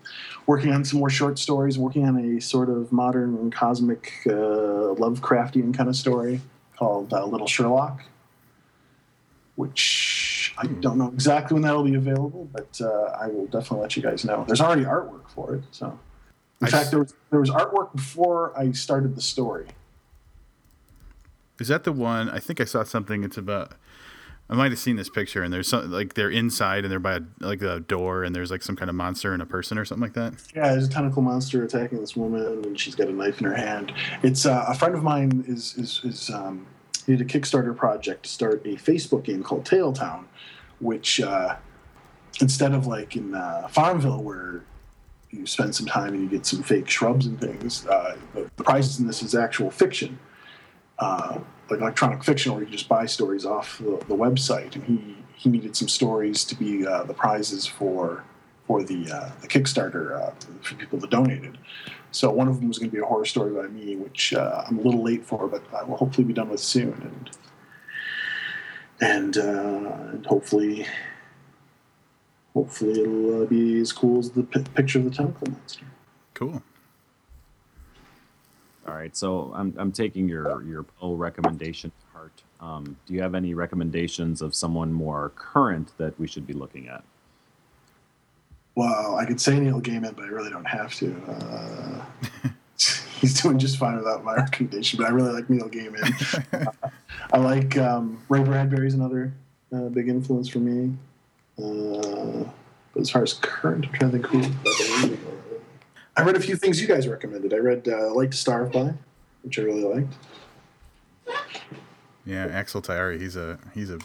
working 0.46 0.72
on 0.72 0.84
some 0.84 0.98
more 0.98 1.10
short 1.10 1.38
stories, 1.38 1.78
working 1.78 2.06
on 2.06 2.16
a 2.16 2.40
sort 2.40 2.68
of 2.68 2.92
modern 2.92 3.50
cosmic 3.50 4.12
uh, 4.26 4.94
Lovecraftian 4.96 5.74
kind 5.74 5.88
of 5.88 5.96
story 5.96 6.40
called 6.76 7.12
uh, 7.12 7.24
Little 7.24 7.46
Sherlock, 7.46 8.02
which 9.56 10.54
I 10.58 10.66
don't 10.66 10.98
know 10.98 11.08
exactly 11.08 11.54
when 11.54 11.62
that'll 11.62 11.82
be 11.82 11.94
available, 11.94 12.48
but 12.52 12.78
uh, 12.82 13.16
I 13.18 13.28
will 13.28 13.46
definitely 13.46 13.80
let 13.80 13.96
you 13.96 14.02
guys 14.02 14.24
know. 14.24 14.44
There's 14.46 14.60
already 14.60 14.84
artwork 14.84 15.28
for 15.30 15.54
it, 15.54 15.64
so. 15.70 15.98
In 16.60 16.66
I 16.66 16.70
fact, 16.70 16.90
there 16.90 16.98
was, 16.98 17.14
there 17.30 17.40
was 17.40 17.50
artwork 17.50 17.94
before 17.94 18.52
I 18.58 18.72
started 18.72 19.16
the 19.16 19.22
story. 19.22 19.68
Is 21.60 21.68
that 21.68 21.84
the 21.84 21.92
one? 21.92 22.28
I 22.30 22.38
think 22.38 22.60
I 22.60 22.64
saw 22.64 22.82
something. 22.84 23.22
It's 23.22 23.36
about 23.36 23.74
I 24.50 24.54
might 24.54 24.72
have 24.72 24.80
seen 24.80 24.96
this 24.96 25.08
picture, 25.08 25.44
and 25.44 25.52
there's 25.52 25.68
some 25.68 25.92
like 25.92 26.14
they're 26.14 26.30
inside, 26.30 26.84
and 26.84 26.90
they're 26.90 26.98
by 26.98 27.16
a, 27.16 27.20
like 27.38 27.62
a 27.62 27.78
door, 27.78 28.24
and 28.24 28.34
there's 28.34 28.50
like 28.50 28.62
some 28.62 28.74
kind 28.74 28.88
of 28.88 28.96
monster 28.96 29.32
and 29.32 29.40
a 29.40 29.46
person 29.46 29.78
or 29.78 29.84
something 29.84 30.02
like 30.02 30.14
that. 30.14 30.34
Yeah, 30.56 30.72
there's 30.72 30.86
a 30.86 30.90
tentacle 30.90 31.22
monster 31.22 31.62
attacking 31.62 32.00
this 32.00 32.16
woman, 32.16 32.64
and 32.64 32.78
she's 32.78 32.96
got 32.96 33.06
a 33.06 33.12
knife 33.12 33.40
in 33.40 33.46
her 33.46 33.54
hand. 33.54 33.92
It's 34.24 34.46
uh, 34.46 34.64
a 34.66 34.74
friend 34.74 34.96
of 34.96 35.04
mine 35.04 35.44
is 35.46 35.76
is 35.76 36.00
is 36.02 36.30
um, 36.30 36.66
he 37.06 37.16
did 37.16 37.20
a 37.20 37.24
Kickstarter 37.24 37.76
project 37.76 38.24
to 38.24 38.28
start 38.28 38.62
a 38.64 38.74
Facebook 38.74 39.22
game 39.22 39.44
called 39.44 39.64
Tailtown, 39.64 40.24
which 40.80 41.20
uh, 41.20 41.54
instead 42.40 42.72
of 42.72 42.88
like 42.88 43.14
in 43.14 43.36
uh, 43.36 43.68
Farmville 43.68 44.22
where 44.22 44.62
you 45.30 45.46
spend 45.46 45.76
some 45.76 45.86
time 45.86 46.12
and 46.12 46.22
you 46.24 46.28
get 46.28 46.44
some 46.44 46.64
fake 46.64 46.88
shrubs 46.88 47.26
and 47.26 47.40
things, 47.40 47.86
uh, 47.86 48.16
the, 48.34 48.50
prizes 48.64 48.98
in 48.98 49.06
this 49.06 49.22
is 49.22 49.36
actual 49.36 49.70
fiction, 49.70 50.18
uh, 51.00 51.38
electronic 51.70 52.22
fiction, 52.22 52.52
where 52.52 52.62
you 52.62 52.68
just 52.68 52.88
buy 52.88 53.06
stories 53.06 53.44
off 53.44 53.78
the, 53.78 53.96
the 54.08 54.16
website. 54.16 54.74
And 54.74 54.84
he 54.84 55.16
he 55.34 55.48
needed 55.48 55.74
some 55.74 55.88
stories 55.88 56.44
to 56.44 56.54
be 56.54 56.86
uh, 56.86 57.04
the 57.04 57.14
prizes 57.14 57.66
for 57.66 58.24
for 58.66 58.82
the 58.82 59.10
uh, 59.10 59.30
the 59.40 59.48
Kickstarter 59.48 60.20
uh, 60.20 60.32
for 60.62 60.74
people 60.74 60.98
that 61.00 61.10
donated. 61.10 61.58
So 62.12 62.30
one 62.30 62.48
of 62.48 62.56
them 62.58 62.68
was 62.68 62.78
going 62.78 62.90
to 62.90 62.94
be 62.94 63.00
a 63.00 63.06
horror 63.06 63.24
story 63.24 63.52
by 63.52 63.68
me, 63.68 63.96
which 63.96 64.34
uh, 64.34 64.64
I'm 64.66 64.78
a 64.78 64.82
little 64.82 65.02
late 65.02 65.24
for, 65.24 65.46
but 65.46 65.62
I 65.74 65.84
will 65.84 65.96
hopefully 65.96 66.24
be 66.24 66.32
done 66.32 66.50
with 66.50 66.60
soon, 66.60 66.92
and 67.02 67.30
and 69.00 69.36
and 69.36 70.26
hopefully 70.26 70.86
hopefully 72.54 73.00
it'll 73.00 73.42
uh, 73.42 73.46
be 73.46 73.80
as 73.80 73.92
cool 73.92 74.18
as 74.18 74.30
the 74.30 74.42
pi 74.42 74.60
picture 74.74 74.98
of 74.98 75.04
the 75.04 75.10
tentacle 75.10 75.50
monster. 75.50 75.86
Cool. 76.34 76.62
All 78.86 78.94
right, 78.94 79.14
so 79.14 79.52
I'm 79.54 79.74
I'm 79.76 79.92
taking 79.92 80.28
your 80.28 80.62
your 80.62 80.82
Poe 80.82 81.14
recommendation 81.14 81.90
to 81.90 82.18
heart. 82.18 82.42
Um, 82.60 82.96
do 83.06 83.14
you 83.14 83.22
have 83.22 83.34
any 83.34 83.54
recommendations 83.54 84.42
of 84.42 84.54
someone 84.54 84.92
more 84.92 85.32
current 85.36 85.92
that 85.98 86.18
we 86.18 86.26
should 86.26 86.46
be 86.46 86.52
looking 86.52 86.88
at? 86.88 87.04
Well, 88.74 89.16
I 89.16 89.26
could 89.26 89.40
say 89.40 89.58
Neil 89.58 89.80
Gaiman, 89.80 90.16
but 90.16 90.24
I 90.24 90.28
really 90.28 90.50
don't 90.50 90.66
have 90.66 90.94
to. 90.94 91.14
Uh, 91.28 92.04
he's 93.20 93.40
doing 93.40 93.58
just 93.58 93.78
fine 93.78 93.96
without 93.96 94.24
my 94.24 94.34
recommendation, 94.36 94.98
but 94.98 95.06
I 95.06 95.10
really 95.10 95.32
like 95.32 95.50
Neil 95.50 95.68
Gaiman. 95.68 96.46
uh, 96.66 96.88
I 97.32 97.38
like 97.38 97.76
um, 97.76 98.22
Ray 98.28 98.42
Bradbury's 98.42 98.94
another 98.94 99.32
uh, 99.72 99.88
big 99.88 100.08
influence 100.08 100.48
for 100.48 100.58
me. 100.58 100.94
Uh, 101.58 102.48
but 102.94 103.02
as 103.02 103.10
far 103.10 103.22
as 103.22 103.34
current, 103.34 103.86
I'm 103.86 103.92
trying 103.92 104.12
to 104.12 104.18
think 104.18 104.26
who. 104.26 105.18
I 106.16 106.22
read 106.22 106.36
a 106.36 106.40
few 106.40 106.56
things 106.56 106.80
you 106.80 106.86
guys 106.86 107.08
recommended. 107.08 107.54
I 107.54 107.58
read 107.58 107.88
uh, 107.88 108.12
Light 108.14 108.32
to 108.32 108.36
Starve 108.36 108.72
By, 108.72 108.94
which 109.42 109.58
I 109.58 109.62
really 109.62 109.84
liked. 109.84 110.14
Yeah, 112.26 112.46
Axel 112.46 112.82
Taiari, 112.82 113.20
he's 113.20 113.36
a 113.36 113.58
he's 113.74 113.90
a 113.90 113.98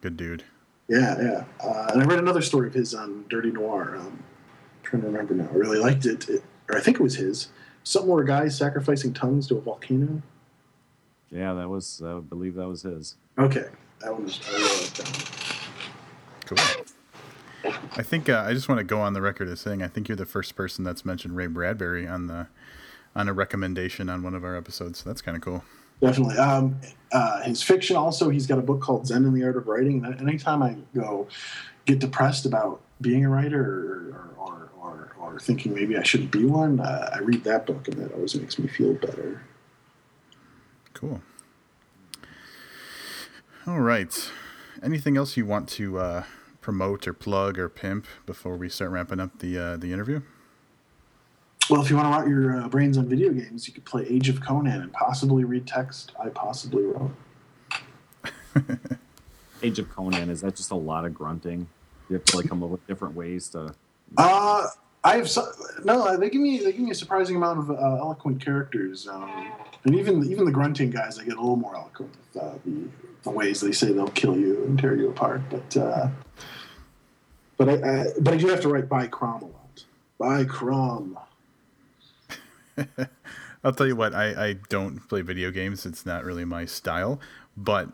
good 0.00 0.16
dude. 0.16 0.44
Yeah, 0.88 1.20
yeah. 1.20 1.44
Uh, 1.62 1.90
and 1.92 2.02
I 2.02 2.04
read 2.04 2.18
another 2.18 2.42
story 2.42 2.66
of 2.66 2.74
his 2.74 2.94
on 2.94 3.24
Dirty 3.28 3.50
Noir. 3.50 3.96
Um, 3.96 4.06
I'm 4.06 4.22
trying 4.82 5.02
to 5.02 5.08
remember 5.08 5.34
now. 5.34 5.48
I 5.50 5.54
really 5.54 5.78
liked 5.78 6.04
it. 6.06 6.28
it. 6.28 6.42
Or 6.68 6.76
I 6.76 6.80
think 6.80 6.98
it 6.98 7.02
was 7.02 7.16
his. 7.16 7.48
Something 7.84 8.10
where 8.10 8.22
a 8.22 8.26
guy 8.26 8.48
sacrificing 8.48 9.12
tongues 9.12 9.46
to 9.48 9.56
a 9.56 9.60
volcano. 9.60 10.22
Yeah, 11.30 11.54
that 11.54 11.68
was 11.68 12.02
I 12.04 12.20
believe 12.20 12.54
that 12.56 12.68
was 12.68 12.82
his. 12.82 13.16
Okay, 13.38 13.66
that 14.00 14.12
one 14.12 14.24
was. 14.24 14.40
I 14.48 14.52
really 14.52 14.80
liked 14.80 14.96
that 14.96 15.08
one. 15.08 15.26
Cool. 16.46 16.84
I 17.64 18.02
think 18.02 18.28
uh, 18.28 18.44
I 18.46 18.54
just 18.54 18.68
want 18.68 18.78
to 18.78 18.84
go 18.84 19.00
on 19.00 19.12
the 19.12 19.22
record 19.22 19.48
as 19.48 19.60
saying 19.60 19.82
I 19.82 19.88
think 19.88 20.08
you're 20.08 20.16
the 20.16 20.26
first 20.26 20.56
person 20.56 20.84
that's 20.84 21.04
mentioned 21.04 21.36
Ray 21.36 21.46
Bradbury 21.46 22.06
on 22.06 22.26
the 22.26 22.48
on 23.14 23.28
a 23.28 23.32
recommendation 23.32 24.08
on 24.08 24.22
one 24.22 24.34
of 24.34 24.44
our 24.44 24.56
episodes. 24.56 25.00
So 25.00 25.10
that's 25.10 25.20
kind 25.22 25.36
of 25.36 25.42
cool. 25.42 25.64
Definitely. 26.00 26.36
Um, 26.38 26.80
uh, 27.12 27.42
his 27.42 27.62
fiction 27.62 27.96
also, 27.96 28.28
he's 28.28 28.46
got 28.46 28.58
a 28.58 28.62
book 28.62 28.80
called 28.80 29.06
Zen 29.06 29.24
and 29.24 29.36
the 29.36 29.44
Art 29.44 29.56
of 29.56 29.68
Writing. 29.68 30.04
And 30.04 30.20
anytime 30.20 30.62
I 30.62 30.76
go 30.94 31.28
get 31.84 32.00
depressed 32.00 32.44
about 32.46 32.80
being 33.00 33.24
a 33.24 33.28
writer 33.28 34.14
or, 34.16 34.34
or, 34.38 34.70
or, 34.80 35.12
or 35.20 35.38
thinking 35.38 35.74
maybe 35.74 35.96
I 35.96 36.02
shouldn't 36.02 36.32
be 36.32 36.44
one, 36.44 36.80
uh, 36.80 37.10
I 37.14 37.18
read 37.18 37.44
that 37.44 37.66
book 37.66 37.86
and 37.86 37.98
that 37.98 38.12
always 38.14 38.34
makes 38.34 38.58
me 38.58 38.66
feel 38.66 38.94
better. 38.94 39.42
Cool. 40.94 41.20
All 43.66 43.80
right. 43.80 44.30
Anything 44.82 45.16
else 45.16 45.36
you 45.36 45.46
want 45.46 45.68
to 45.70 45.98
uh, 45.98 46.24
promote 46.62 47.06
or 47.06 47.12
plug 47.12 47.58
or 47.58 47.68
pimp 47.68 48.06
before 48.24 48.56
we 48.56 48.70
start 48.70 48.90
ramping 48.90 49.20
up 49.20 49.40
the 49.40 49.58
uh, 49.58 49.76
the 49.76 49.92
interview? 49.92 50.22
Well, 51.68 51.82
if 51.82 51.90
you 51.90 51.96
want 51.96 52.06
to 52.06 52.18
rot 52.18 52.28
your 52.28 52.62
uh, 52.62 52.68
brains 52.68 52.96
on 52.98 53.08
video 53.08 53.30
games, 53.30 53.68
you 53.68 53.74
could 53.74 53.84
play 53.84 54.06
Age 54.08 54.28
of 54.28 54.40
Conan 54.40 54.80
and 54.80 54.92
possibly 54.92 55.44
read 55.44 55.66
text 55.66 56.12
I 56.22 56.28
possibly 56.28 56.84
wrote. 56.84 57.10
Age 59.62 59.78
of 59.78 59.90
Conan 59.90 60.30
is 60.30 60.40
that 60.40 60.56
just 60.56 60.70
a 60.70 60.76
lot 60.76 61.04
of 61.04 61.14
grunting? 61.14 61.68
You 62.08 62.14
have 62.16 62.24
to 62.26 62.36
like 62.36 62.48
come 62.48 62.62
up 62.62 62.70
with 62.70 62.86
different 62.86 63.14
ways 63.14 63.48
to. 63.50 63.74
Uh, 64.16 64.66
I 65.04 65.16
have 65.16 65.30
so, 65.30 65.50
no. 65.84 66.16
They 66.16 66.30
give 66.30 66.40
me 66.40 66.58
they 66.58 66.72
give 66.72 66.80
me 66.80 66.90
a 66.90 66.94
surprising 66.94 67.36
amount 67.36 67.60
of 67.60 67.70
uh, 67.70 67.74
eloquent 67.74 68.44
characters, 68.44 69.08
um, 69.08 69.52
and 69.84 69.94
even 69.94 70.24
even 70.30 70.44
the 70.44 70.50
grunting 70.50 70.90
guys, 70.90 71.18
I 71.18 71.24
get 71.24 71.36
a 71.36 71.40
little 71.40 71.56
more 71.56 71.74
eloquent 71.76 72.10
with 72.34 72.42
uh, 72.42 72.54
the, 72.64 72.88
the 73.22 73.30
ways 73.30 73.60
they 73.60 73.72
say 73.72 73.92
they'll 73.92 74.08
kill 74.08 74.36
you 74.36 74.64
and 74.64 74.78
tear 74.78 74.96
you 74.96 75.10
apart. 75.10 75.42
But 75.50 75.76
uh, 75.76 76.08
but 77.56 77.68
I, 77.68 77.72
I 77.72 78.06
but 78.20 78.34
I 78.34 78.36
do 78.36 78.48
have 78.48 78.60
to 78.62 78.68
write 78.68 78.88
by 78.88 79.06
Crom 79.06 79.42
a 79.42 79.46
lot. 79.46 79.84
By 80.18 80.44
Crom. 80.44 81.18
I'll 83.64 83.72
tell 83.72 83.86
you 83.86 83.94
what, 83.94 84.12
I, 84.12 84.48
I 84.48 84.52
don't 84.70 84.98
play 85.08 85.22
video 85.22 85.50
games. 85.50 85.86
It's 85.86 86.04
not 86.04 86.24
really 86.24 86.44
my 86.44 86.64
style. 86.64 87.20
But 87.56 87.88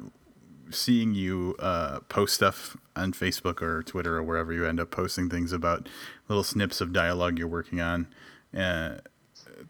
seeing 0.71 1.15
you 1.15 1.55
uh, 1.59 2.01
post 2.09 2.35
stuff 2.35 2.77
on 2.97 3.13
Facebook 3.13 3.63
or 3.63 3.83
Twitter 3.83 4.17
or 4.17 4.23
wherever 4.23 4.53
you 4.53 4.67
end 4.67 4.81
up 4.81 4.91
posting 4.91 5.29
things 5.29 5.53
about 5.53 5.89
little 6.29 6.45
snips 6.45 6.81
of 6.81 6.93
dialogue 6.93 7.39
you're 7.39 7.49
working 7.49 7.81
on, 7.81 8.09
uh, 8.57 8.97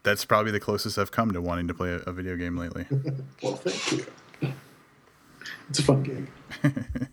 that's 0.03 0.25
probably 0.25 0.51
the 0.51 0.59
closest 0.59 0.97
I've 0.97 1.11
come 1.11 1.31
to 1.31 1.41
wanting 1.41 1.67
to 1.67 1.73
play 1.73 1.91
a, 1.91 1.97
a 1.99 2.11
video 2.11 2.35
game 2.35 2.57
lately. 2.57 2.85
Well, 3.41 3.55
thank 3.55 3.91
you. 3.91 4.05
It's 5.69 5.79
a 5.79 5.83
fun 5.83 6.03
game. 6.03 6.27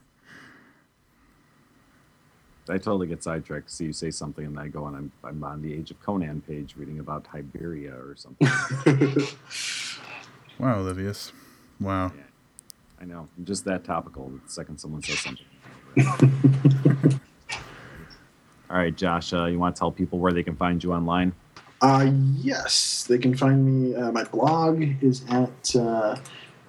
I 2.69 2.79
totally 2.79 3.07
get 3.07 3.23
sidetracked. 3.23 3.71
See 3.71 3.85
you 3.85 3.93
say 3.93 4.11
something, 4.11 4.45
and 4.45 4.59
I 4.59 4.67
go 4.69 4.87
and 4.87 4.97
I'm 4.97 5.13
I'm 5.23 5.45
on 5.45 5.63
the 5.63 5.73
Age 5.73 5.93
of 5.93 6.03
Conan 6.03 6.41
page 6.41 6.75
reading 6.77 6.99
about 6.99 7.25
Tiberia 7.25 7.93
or 7.93 8.17
something. 8.17 8.49
wow, 10.59 10.81
Olivius. 10.81 11.31
Wow. 11.79 12.13
Yeah, 12.17 12.23
I 13.01 13.05
know. 13.05 13.29
I'm 13.37 13.45
just 13.45 13.65
that 13.67 13.85
topical. 13.85 14.31
The 14.31 14.41
second 14.51 14.79
someone 14.79 15.03
says 15.03 15.19
something. 15.21 15.47
All 18.69 18.77
right, 18.77 18.97
Josh. 18.97 19.33
Uh, 19.33 19.47
you 19.47 19.59
want 19.59 19.77
to 19.77 19.79
tell 19.79 19.93
people 19.93 20.19
where 20.19 20.33
they 20.33 20.43
can 20.43 20.57
find 20.57 20.83
you 20.83 20.93
online? 20.93 21.33
Uh, 21.81 22.11
yes, 22.37 23.05
they 23.09 23.19
can 23.19 23.37
find 23.37 23.65
me. 23.65 23.95
Uh, 23.95 24.11
my 24.11 24.25
blog 24.25 24.83
is 25.03 25.25
at 25.29 25.77
uh, 25.77 26.17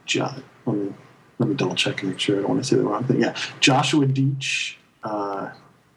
jo- 0.05 0.29
let, 0.65 0.75
me, 0.75 0.93
let 1.39 1.49
me 1.49 1.55
double 1.55 1.75
check 1.75 2.01
and 2.01 2.11
make 2.11 2.19
sure 2.19 2.37
I 2.37 2.41
don't 2.41 2.49
want 2.49 2.61
to 2.63 2.67
say 2.67 2.75
the 2.75 2.83
wrong 2.83 3.05
thing. 3.05 3.21
Yeah, 3.21 3.35
Joshua 3.61 4.05
Doetsch, 4.05 4.75
uh, 5.03 5.51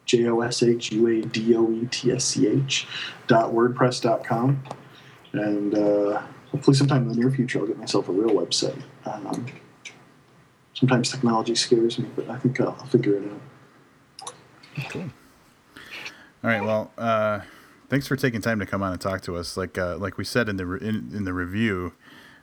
J 0.07 0.29
O 0.29 0.41
S 0.41 0.63
H 0.63 0.93
U 0.93 1.09
A 1.09 1.23
D 1.23 1.57
O 1.57 1.71
E 1.71 1.87
T 1.91 2.13
S 2.13 2.25
C 2.25 2.47
H 2.47 2.87
dot 3.27 3.53
WordPress 3.53 4.01
dot 4.01 4.25
com, 4.25 4.63
and 5.33 5.75
uh, 5.77 6.23
hopefully 6.51 6.77
sometime 6.77 7.03
in 7.03 7.09
the 7.09 7.17
near 7.17 7.31
future 7.31 7.59
I'll 7.59 7.67
get 7.67 7.79
myself 7.79 8.09
a 8.09 8.13
real 8.13 8.31
website. 8.31 8.81
Um, 9.05 9.47
sometimes 10.81 11.11
technology 11.11 11.55
scares 11.55 11.99
me, 11.99 12.09
but 12.17 12.29
I 12.31 12.39
think 12.39 12.59
I'll, 12.61 12.69
I'll 12.69 12.87
figure 12.87 13.17
it 13.17 13.31
out. 13.31 14.33
Cool. 14.89 15.03
All 16.43 16.51
right. 16.51 16.65
Well, 16.65 16.91
uh, 16.97 17.41
thanks 17.91 18.07
for 18.07 18.17
taking 18.17 18.41
time 18.41 18.59
to 18.61 18.67
come 18.67 18.83
on 18.83 18.93
and 18.93 19.01
talk 19.01 19.21
to 19.23 19.37
us. 19.37 19.59
Like 19.59 19.77
uh, 19.77 19.99
like 19.99 20.17
we 20.17 20.25
said 20.25 20.49
in 20.49 20.57
the 20.57 20.65
re- 20.65 20.81
in, 20.81 21.11
in 21.15 21.25
the 21.25 21.35
review, 21.35 21.93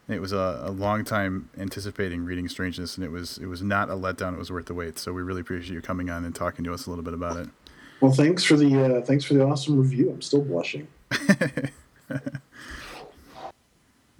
it 0.07 0.21
was 0.21 0.31
a, 0.31 0.61
a 0.63 0.71
long 0.71 1.03
time 1.03 1.49
anticipating 1.57 2.25
reading 2.25 2.47
Strangeness, 2.47 2.95
and 2.95 3.03
it 3.03 3.09
was 3.09 3.39
it 3.39 3.47
was 3.47 3.63
not 3.63 3.89
a 3.89 3.93
letdown. 3.93 4.33
It 4.33 4.39
was 4.39 4.51
worth 4.51 4.67
the 4.67 4.75
wait. 4.75 4.99
So 4.99 5.11
we 5.13 5.23
really 5.23 5.41
appreciate 5.41 5.73
you 5.73 5.81
coming 5.81 6.11
on 6.11 6.23
and 6.23 6.35
talking 6.35 6.63
to 6.65 6.73
us 6.73 6.85
a 6.85 6.91
little 6.91 7.03
bit 7.03 7.15
about 7.15 7.37
it. 7.37 7.49
Well, 8.01 8.11
thanks 8.11 8.43
for 8.43 8.55
the 8.55 8.97
uh, 8.97 9.01
thanks 9.01 9.25
for 9.25 9.33
the 9.33 9.43
awesome 9.43 9.79
review. 9.79 10.11
I'm 10.11 10.21
still 10.21 10.43
blushing. 10.43 10.87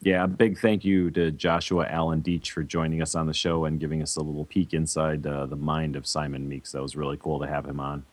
Yeah, 0.07 0.25
big 0.25 0.57
thank 0.57 0.85
you 0.85 1.11
to 1.11 1.31
Joshua 1.31 1.85
Alan 1.89 2.21
Doetsch 2.21 2.51
for 2.51 2.63
joining 2.63 3.01
us 3.01 3.13
on 3.13 3.27
the 3.27 3.33
show 3.33 3.65
and 3.65 3.77
giving 3.77 4.01
us 4.01 4.15
a 4.15 4.21
little 4.21 4.45
peek 4.45 4.73
inside 4.73 5.27
uh, 5.27 5.45
the 5.47 5.57
mind 5.57 5.97
of 5.97 6.07
Simon 6.07 6.47
Meeks. 6.47 6.71
That 6.71 6.81
was 6.81 6.95
really 6.95 7.17
cool 7.17 7.41
to 7.41 7.45
have 7.45 7.65
him 7.65 7.81
on. 7.81 8.05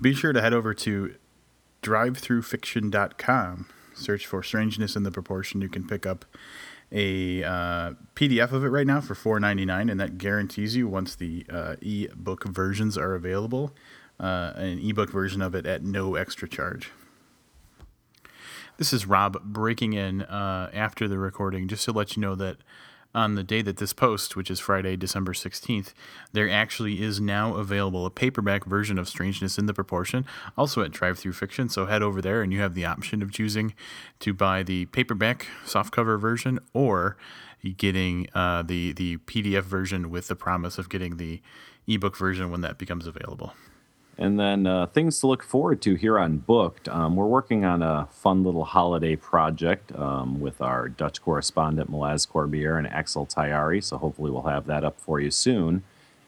Be 0.00 0.14
sure 0.14 0.32
to 0.32 0.40
head 0.40 0.54
over 0.54 0.72
to 0.72 1.14
drivethrufiction.com. 1.82 3.68
Search 3.92 4.24
for 4.24 4.42
Strangeness 4.42 4.96
in 4.96 5.02
the 5.02 5.10
Proportion. 5.10 5.60
You 5.60 5.68
can 5.68 5.86
pick 5.86 6.06
up 6.06 6.24
a 6.90 7.44
uh, 7.44 7.92
PDF 8.14 8.52
of 8.52 8.64
it 8.64 8.68
right 8.68 8.86
now 8.86 9.02
for 9.02 9.14
$4.99, 9.14 9.90
and 9.90 10.00
that 10.00 10.16
guarantees 10.16 10.74
you, 10.74 10.88
once 10.88 11.14
the 11.14 11.44
uh, 11.50 11.76
e-book 11.82 12.44
versions 12.44 12.96
are 12.96 13.14
available, 13.14 13.74
uh, 14.18 14.54
an 14.56 14.78
ebook 14.78 15.10
version 15.10 15.42
of 15.42 15.54
it 15.54 15.66
at 15.66 15.82
no 15.84 16.14
extra 16.14 16.48
charge. 16.48 16.92
This 18.78 18.92
is 18.92 19.06
Rob 19.06 19.42
breaking 19.42 19.94
in 19.94 20.20
uh, 20.22 20.70
after 20.74 21.08
the 21.08 21.18
recording 21.18 21.66
just 21.66 21.86
to 21.86 21.92
let 21.92 22.14
you 22.14 22.20
know 22.20 22.34
that 22.34 22.58
on 23.14 23.34
the 23.34 23.42
day 23.42 23.62
that 23.62 23.78
this 23.78 23.94
post, 23.94 24.36
which 24.36 24.50
is 24.50 24.60
Friday, 24.60 24.96
December 24.96 25.32
16th, 25.32 25.94
there 26.32 26.50
actually 26.50 27.02
is 27.02 27.18
now 27.18 27.54
available 27.54 28.04
a 28.04 28.10
paperback 28.10 28.66
version 28.66 28.98
of 28.98 29.08
Strangeness 29.08 29.56
in 29.56 29.64
the 29.64 29.72
Proportion, 29.72 30.26
also 30.58 30.82
at 30.82 30.90
DriveThruFiction. 30.90 31.70
So 31.70 31.86
head 31.86 32.02
over 32.02 32.20
there 32.20 32.42
and 32.42 32.52
you 32.52 32.60
have 32.60 32.74
the 32.74 32.84
option 32.84 33.22
of 33.22 33.32
choosing 33.32 33.72
to 34.20 34.34
buy 34.34 34.62
the 34.62 34.84
paperback 34.86 35.46
softcover 35.64 36.20
version 36.20 36.58
or 36.74 37.16
getting 37.78 38.28
uh, 38.34 38.62
the, 38.62 38.92
the 38.92 39.16
PDF 39.16 39.62
version 39.62 40.10
with 40.10 40.28
the 40.28 40.36
promise 40.36 40.76
of 40.76 40.90
getting 40.90 41.16
the 41.16 41.40
ebook 41.86 42.14
version 42.14 42.50
when 42.50 42.60
that 42.60 42.76
becomes 42.76 43.06
available. 43.06 43.54
And 44.18 44.40
then 44.40 44.66
uh, 44.66 44.86
things 44.86 45.20
to 45.20 45.26
look 45.26 45.42
forward 45.42 45.82
to 45.82 45.94
here 45.94 46.18
on 46.18 46.38
Booked. 46.38 46.88
Um, 46.88 47.16
we're 47.16 47.26
working 47.26 47.66
on 47.66 47.82
a 47.82 48.08
fun 48.10 48.44
little 48.44 48.64
holiday 48.64 49.14
project 49.14 49.92
um, 49.94 50.40
with 50.40 50.62
our 50.62 50.88
Dutch 50.88 51.20
correspondent 51.20 51.90
Malaz 51.90 52.26
Corbier 52.26 52.78
and 52.78 52.86
Axel 52.86 53.26
Taiari. 53.26 53.84
So 53.84 53.98
hopefully 53.98 54.30
we'll 54.30 54.42
have 54.42 54.66
that 54.66 54.84
up 54.84 54.98
for 54.98 55.20
you 55.20 55.30
soon. 55.30 55.82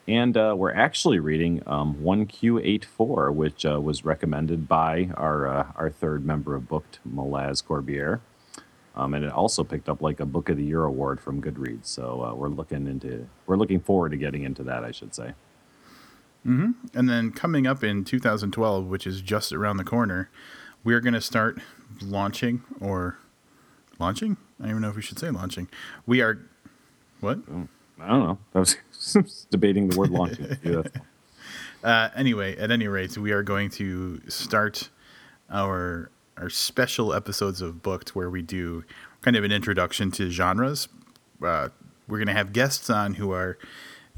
And 0.06 0.36
uh, 0.36 0.54
we're 0.56 0.72
actually 0.72 1.18
reading 1.18 1.62
um, 1.66 1.96
1Q84, 2.02 3.32
which 3.34 3.64
uh, 3.64 3.80
was 3.80 4.04
recommended 4.04 4.68
by 4.68 5.10
our 5.14 5.46
uh, 5.46 5.72
our 5.76 5.90
third 5.90 6.24
member 6.24 6.54
of 6.54 6.68
Booked, 6.68 6.98
Malaz 7.06 7.62
Corbier. 7.64 8.20
Um, 8.96 9.14
and 9.14 9.24
it 9.24 9.32
also 9.32 9.64
picked 9.64 9.88
up 9.88 10.02
like 10.02 10.18
a 10.18 10.26
Book 10.26 10.48
of 10.48 10.56
the 10.56 10.64
Year 10.64 10.84
award 10.84 11.20
from 11.20 11.40
Goodreads. 11.40 11.86
So 11.86 12.22
uh, 12.22 12.34
we're 12.34 12.48
looking 12.48 12.86
into 12.86 13.28
we're 13.46 13.56
looking 13.56 13.80
forward 13.80 14.10
to 14.10 14.16
getting 14.16 14.44
into 14.44 14.62
that, 14.64 14.84
I 14.84 14.92
should 14.92 15.14
say. 15.14 15.32
Mm-hmm. 16.48 16.98
And 16.98 17.08
then 17.08 17.30
coming 17.30 17.66
up 17.66 17.84
in 17.84 18.04
2012, 18.04 18.86
which 18.86 19.06
is 19.06 19.20
just 19.20 19.52
around 19.52 19.76
the 19.76 19.84
corner, 19.84 20.30
we're 20.82 21.00
going 21.00 21.14
to 21.14 21.20
start 21.20 21.58
launching 22.00 22.62
or 22.80 23.18
launching. 23.98 24.38
I 24.58 24.62
don't 24.62 24.70
even 24.70 24.82
know 24.82 24.88
if 24.88 24.96
we 24.96 25.02
should 25.02 25.18
say 25.18 25.30
launching. 25.30 25.68
We 26.06 26.22
are 26.22 26.38
what? 27.20 27.38
I 28.00 28.08
don't 28.08 28.20
know. 28.20 28.38
I 28.54 28.58
was 28.60 28.76
debating 29.50 29.88
the 29.88 29.98
word 29.98 30.10
launching. 30.10 30.56
Yeah. 30.62 30.82
Uh, 31.84 32.08
anyway, 32.16 32.56
at 32.56 32.72
any 32.72 32.88
rate, 32.88 33.16
we 33.16 33.30
are 33.30 33.44
going 33.44 33.70
to 33.70 34.20
start 34.28 34.88
our 35.48 36.10
our 36.36 36.50
special 36.50 37.12
episodes 37.12 37.60
of 37.60 37.82
Booked, 37.82 38.16
where 38.16 38.30
we 38.30 38.42
do 38.42 38.84
kind 39.22 39.36
of 39.36 39.44
an 39.44 39.52
introduction 39.52 40.10
to 40.12 40.30
genres. 40.30 40.88
Uh, 41.42 41.68
we're 42.08 42.18
going 42.18 42.28
to 42.28 42.32
have 42.32 42.52
guests 42.52 42.90
on 42.90 43.14
who 43.14 43.32
are 43.32 43.58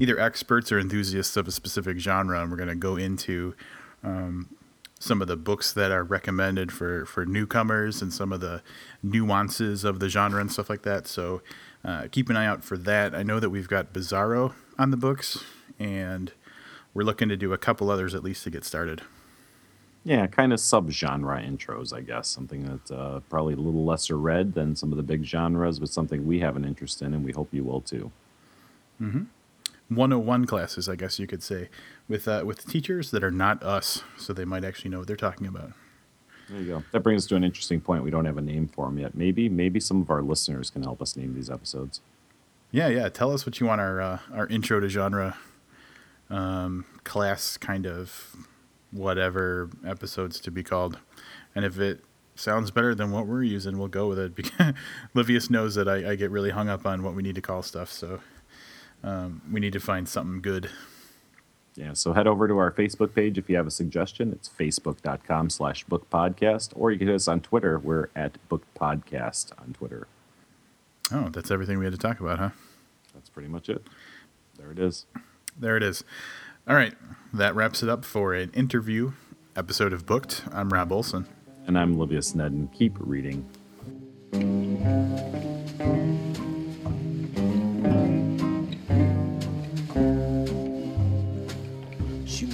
either 0.01 0.19
experts 0.19 0.71
or 0.71 0.79
enthusiasts 0.79 1.37
of 1.37 1.47
a 1.47 1.51
specific 1.51 1.99
genre, 1.99 2.41
and 2.41 2.49
we're 2.49 2.57
going 2.57 2.67
to 2.67 2.75
go 2.75 2.95
into 2.95 3.53
um, 4.03 4.49
some 4.99 5.21
of 5.21 5.27
the 5.27 5.37
books 5.37 5.71
that 5.73 5.91
are 5.91 6.03
recommended 6.03 6.71
for 6.71 7.05
for 7.05 7.23
newcomers 7.23 8.01
and 8.01 8.11
some 8.11 8.33
of 8.33 8.41
the 8.41 8.63
nuances 9.03 9.83
of 9.83 9.99
the 9.99 10.09
genre 10.09 10.41
and 10.41 10.51
stuff 10.51 10.71
like 10.71 10.81
that. 10.81 11.05
So 11.05 11.43
uh, 11.85 12.07
keep 12.09 12.31
an 12.31 12.35
eye 12.35 12.47
out 12.47 12.63
for 12.63 12.77
that. 12.77 13.13
I 13.13 13.21
know 13.21 13.39
that 13.39 13.51
we've 13.51 13.67
got 13.67 13.93
Bizarro 13.93 14.55
on 14.79 14.89
the 14.89 14.97
books, 14.97 15.43
and 15.77 16.31
we're 16.95 17.03
looking 17.03 17.29
to 17.29 17.37
do 17.37 17.53
a 17.53 17.57
couple 17.59 17.91
others 17.91 18.15
at 18.15 18.23
least 18.23 18.43
to 18.45 18.49
get 18.49 18.65
started. 18.65 19.03
Yeah, 20.03 20.25
kind 20.25 20.51
of 20.51 20.57
subgenre 20.57 21.47
intros, 21.47 21.93
I 21.93 22.01
guess. 22.01 22.27
Something 22.27 22.65
that's 22.65 22.89
uh, 22.89 23.19
probably 23.29 23.53
a 23.53 23.57
little 23.57 23.85
lesser 23.85 24.17
read 24.17 24.55
than 24.55 24.75
some 24.75 24.91
of 24.91 24.97
the 24.97 25.03
big 25.03 25.25
genres, 25.25 25.77
but 25.77 25.89
something 25.89 26.25
we 26.25 26.39
have 26.39 26.55
an 26.55 26.65
interest 26.65 27.03
in, 27.03 27.13
and 27.13 27.23
we 27.23 27.33
hope 27.33 27.49
you 27.51 27.63
will 27.63 27.81
too. 27.81 28.11
Mm-hmm. 28.99 29.25
101 29.91 30.45
classes, 30.45 30.87
I 30.87 30.95
guess 30.95 31.19
you 31.19 31.27
could 31.27 31.43
say, 31.43 31.69
with 32.07 32.27
uh, 32.27 32.43
with 32.45 32.65
teachers 32.65 33.11
that 33.11 33.23
are 33.23 33.31
not 33.31 33.61
us, 33.61 34.03
so 34.17 34.31
they 34.31 34.45
might 34.45 34.63
actually 34.63 34.89
know 34.89 34.99
what 34.99 35.07
they're 35.07 35.17
talking 35.17 35.47
about. 35.47 35.73
There 36.49 36.61
you 36.61 36.67
go. 36.67 36.83
That 36.91 37.01
brings 37.01 37.23
us 37.23 37.27
to 37.27 37.35
an 37.35 37.43
interesting 37.43 37.81
point. 37.81 38.03
We 38.03 38.09
don't 38.09 38.25
have 38.25 38.37
a 38.37 38.41
name 38.41 38.67
for 38.67 38.85
them 38.85 38.97
yet. 38.99 39.15
Maybe 39.15 39.49
maybe 39.49 39.79
some 39.79 40.01
of 40.01 40.09
our 40.09 40.21
listeners 40.21 40.69
can 40.69 40.83
help 40.83 41.01
us 41.01 41.17
name 41.17 41.35
these 41.35 41.49
episodes. 41.49 41.99
Yeah, 42.71 42.87
yeah. 42.87 43.09
Tell 43.09 43.33
us 43.33 43.45
what 43.45 43.59
you 43.59 43.65
want 43.67 43.81
our 43.81 43.99
uh, 43.99 44.19
our 44.33 44.47
intro 44.47 44.79
to 44.79 44.87
genre 44.87 45.37
um, 46.29 46.85
class 47.03 47.57
kind 47.57 47.85
of 47.85 48.35
whatever 48.91 49.69
episodes 49.85 50.39
to 50.41 50.51
be 50.51 50.63
called, 50.63 50.99
and 51.53 51.65
if 51.65 51.79
it 51.79 52.03
sounds 52.35 52.71
better 52.71 52.95
than 52.95 53.11
what 53.11 53.27
we're 53.27 53.43
using, 53.43 53.77
we'll 53.77 53.89
go 53.89 54.07
with 54.07 54.19
it. 54.19 54.35
Because 54.35 54.73
Livius 55.13 55.49
knows 55.49 55.75
that 55.75 55.89
I, 55.89 56.11
I 56.11 56.15
get 56.15 56.31
really 56.31 56.51
hung 56.51 56.69
up 56.69 56.85
on 56.85 57.03
what 57.03 57.13
we 57.13 57.23
need 57.23 57.35
to 57.35 57.41
call 57.41 57.61
stuff, 57.61 57.91
so 57.91 58.21
um, 59.03 59.41
we 59.51 59.59
need 59.59 59.73
to 59.73 59.79
find 59.79 60.07
something 60.07 60.41
good. 60.41 60.69
Yeah, 61.75 61.93
so 61.93 62.13
head 62.13 62.27
over 62.27 62.47
to 62.47 62.57
our 62.57 62.71
Facebook 62.71 63.15
page 63.15 63.37
if 63.37 63.49
you 63.49 63.55
have 63.55 63.67
a 63.67 63.71
suggestion. 63.71 64.31
It's 64.33 64.49
facebook.com 64.49 65.49
slash 65.49 65.83
book 65.85 66.09
podcast, 66.09 66.73
or 66.75 66.91
you 66.91 66.97
can 66.97 67.07
hit 67.07 67.15
us 67.15 67.27
on 67.27 67.39
Twitter. 67.39 67.79
We're 67.79 68.09
at 68.15 68.37
book 68.49 68.63
podcast 68.79 69.51
on 69.59 69.73
Twitter. 69.73 70.07
Oh, 71.11 71.29
that's 71.29 71.49
everything 71.49 71.79
we 71.79 71.85
had 71.85 71.93
to 71.93 71.99
talk 71.99 72.19
about, 72.19 72.39
huh? 72.39 72.49
That's 73.13 73.29
pretty 73.29 73.49
much 73.49 73.69
it. 73.69 73.85
There 74.57 74.71
it 74.71 74.79
is. 74.79 75.05
There 75.57 75.77
it 75.77 75.83
is. 75.83 76.03
All 76.67 76.75
right, 76.75 76.93
that 77.33 77.55
wraps 77.55 77.81
it 77.81 77.89
up 77.89 78.05
for 78.05 78.33
an 78.33 78.51
interview 78.53 79.13
episode 79.55 79.93
of 79.93 80.05
Booked. 80.05 80.43
I'm 80.51 80.69
Rob 80.69 80.91
Olson. 80.91 81.27
And 81.67 81.77
I'm 81.77 81.97
Livius 81.97 82.33
Nedin. 82.33 82.73
Keep 82.73 82.97
reading. 82.99 83.49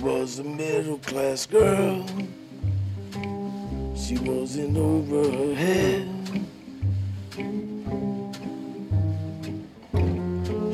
Was 0.08 0.39
a 0.39 0.43
middle 0.43 1.00
class 1.00 1.46
girl. 1.46 2.06
She 3.93 4.17
was 4.20 4.56
in 4.56 4.78
over 4.78 5.24
her 5.38 5.54
head. 5.54 6.08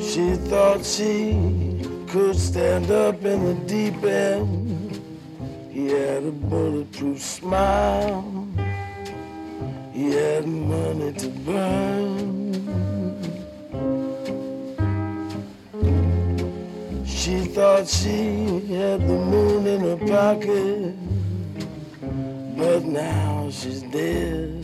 She 0.00 0.36
thought 0.48 0.84
she 0.84 1.82
could 2.06 2.36
stand 2.36 2.92
up 2.92 3.24
in 3.24 3.44
the 3.44 3.54
deep 3.66 4.04
end. 4.04 5.00
He 5.68 5.88
had 5.88 6.22
a 6.22 6.30
bulletproof 6.30 7.20
smile. 7.20 8.46
He 9.92 10.12
had 10.12 10.46
money 10.46 11.12
to 11.12 11.28
burn. 11.28 12.33
She 17.24 17.40
thought 17.40 17.88
she 17.88 18.60
had 18.74 19.00
the 19.00 19.16
moon 19.16 19.66
in 19.66 19.80
her 19.80 19.96
pocket, 19.96 20.94
but 22.54 22.84
now 22.84 23.48
she's 23.50 23.80
dead. 23.80 24.63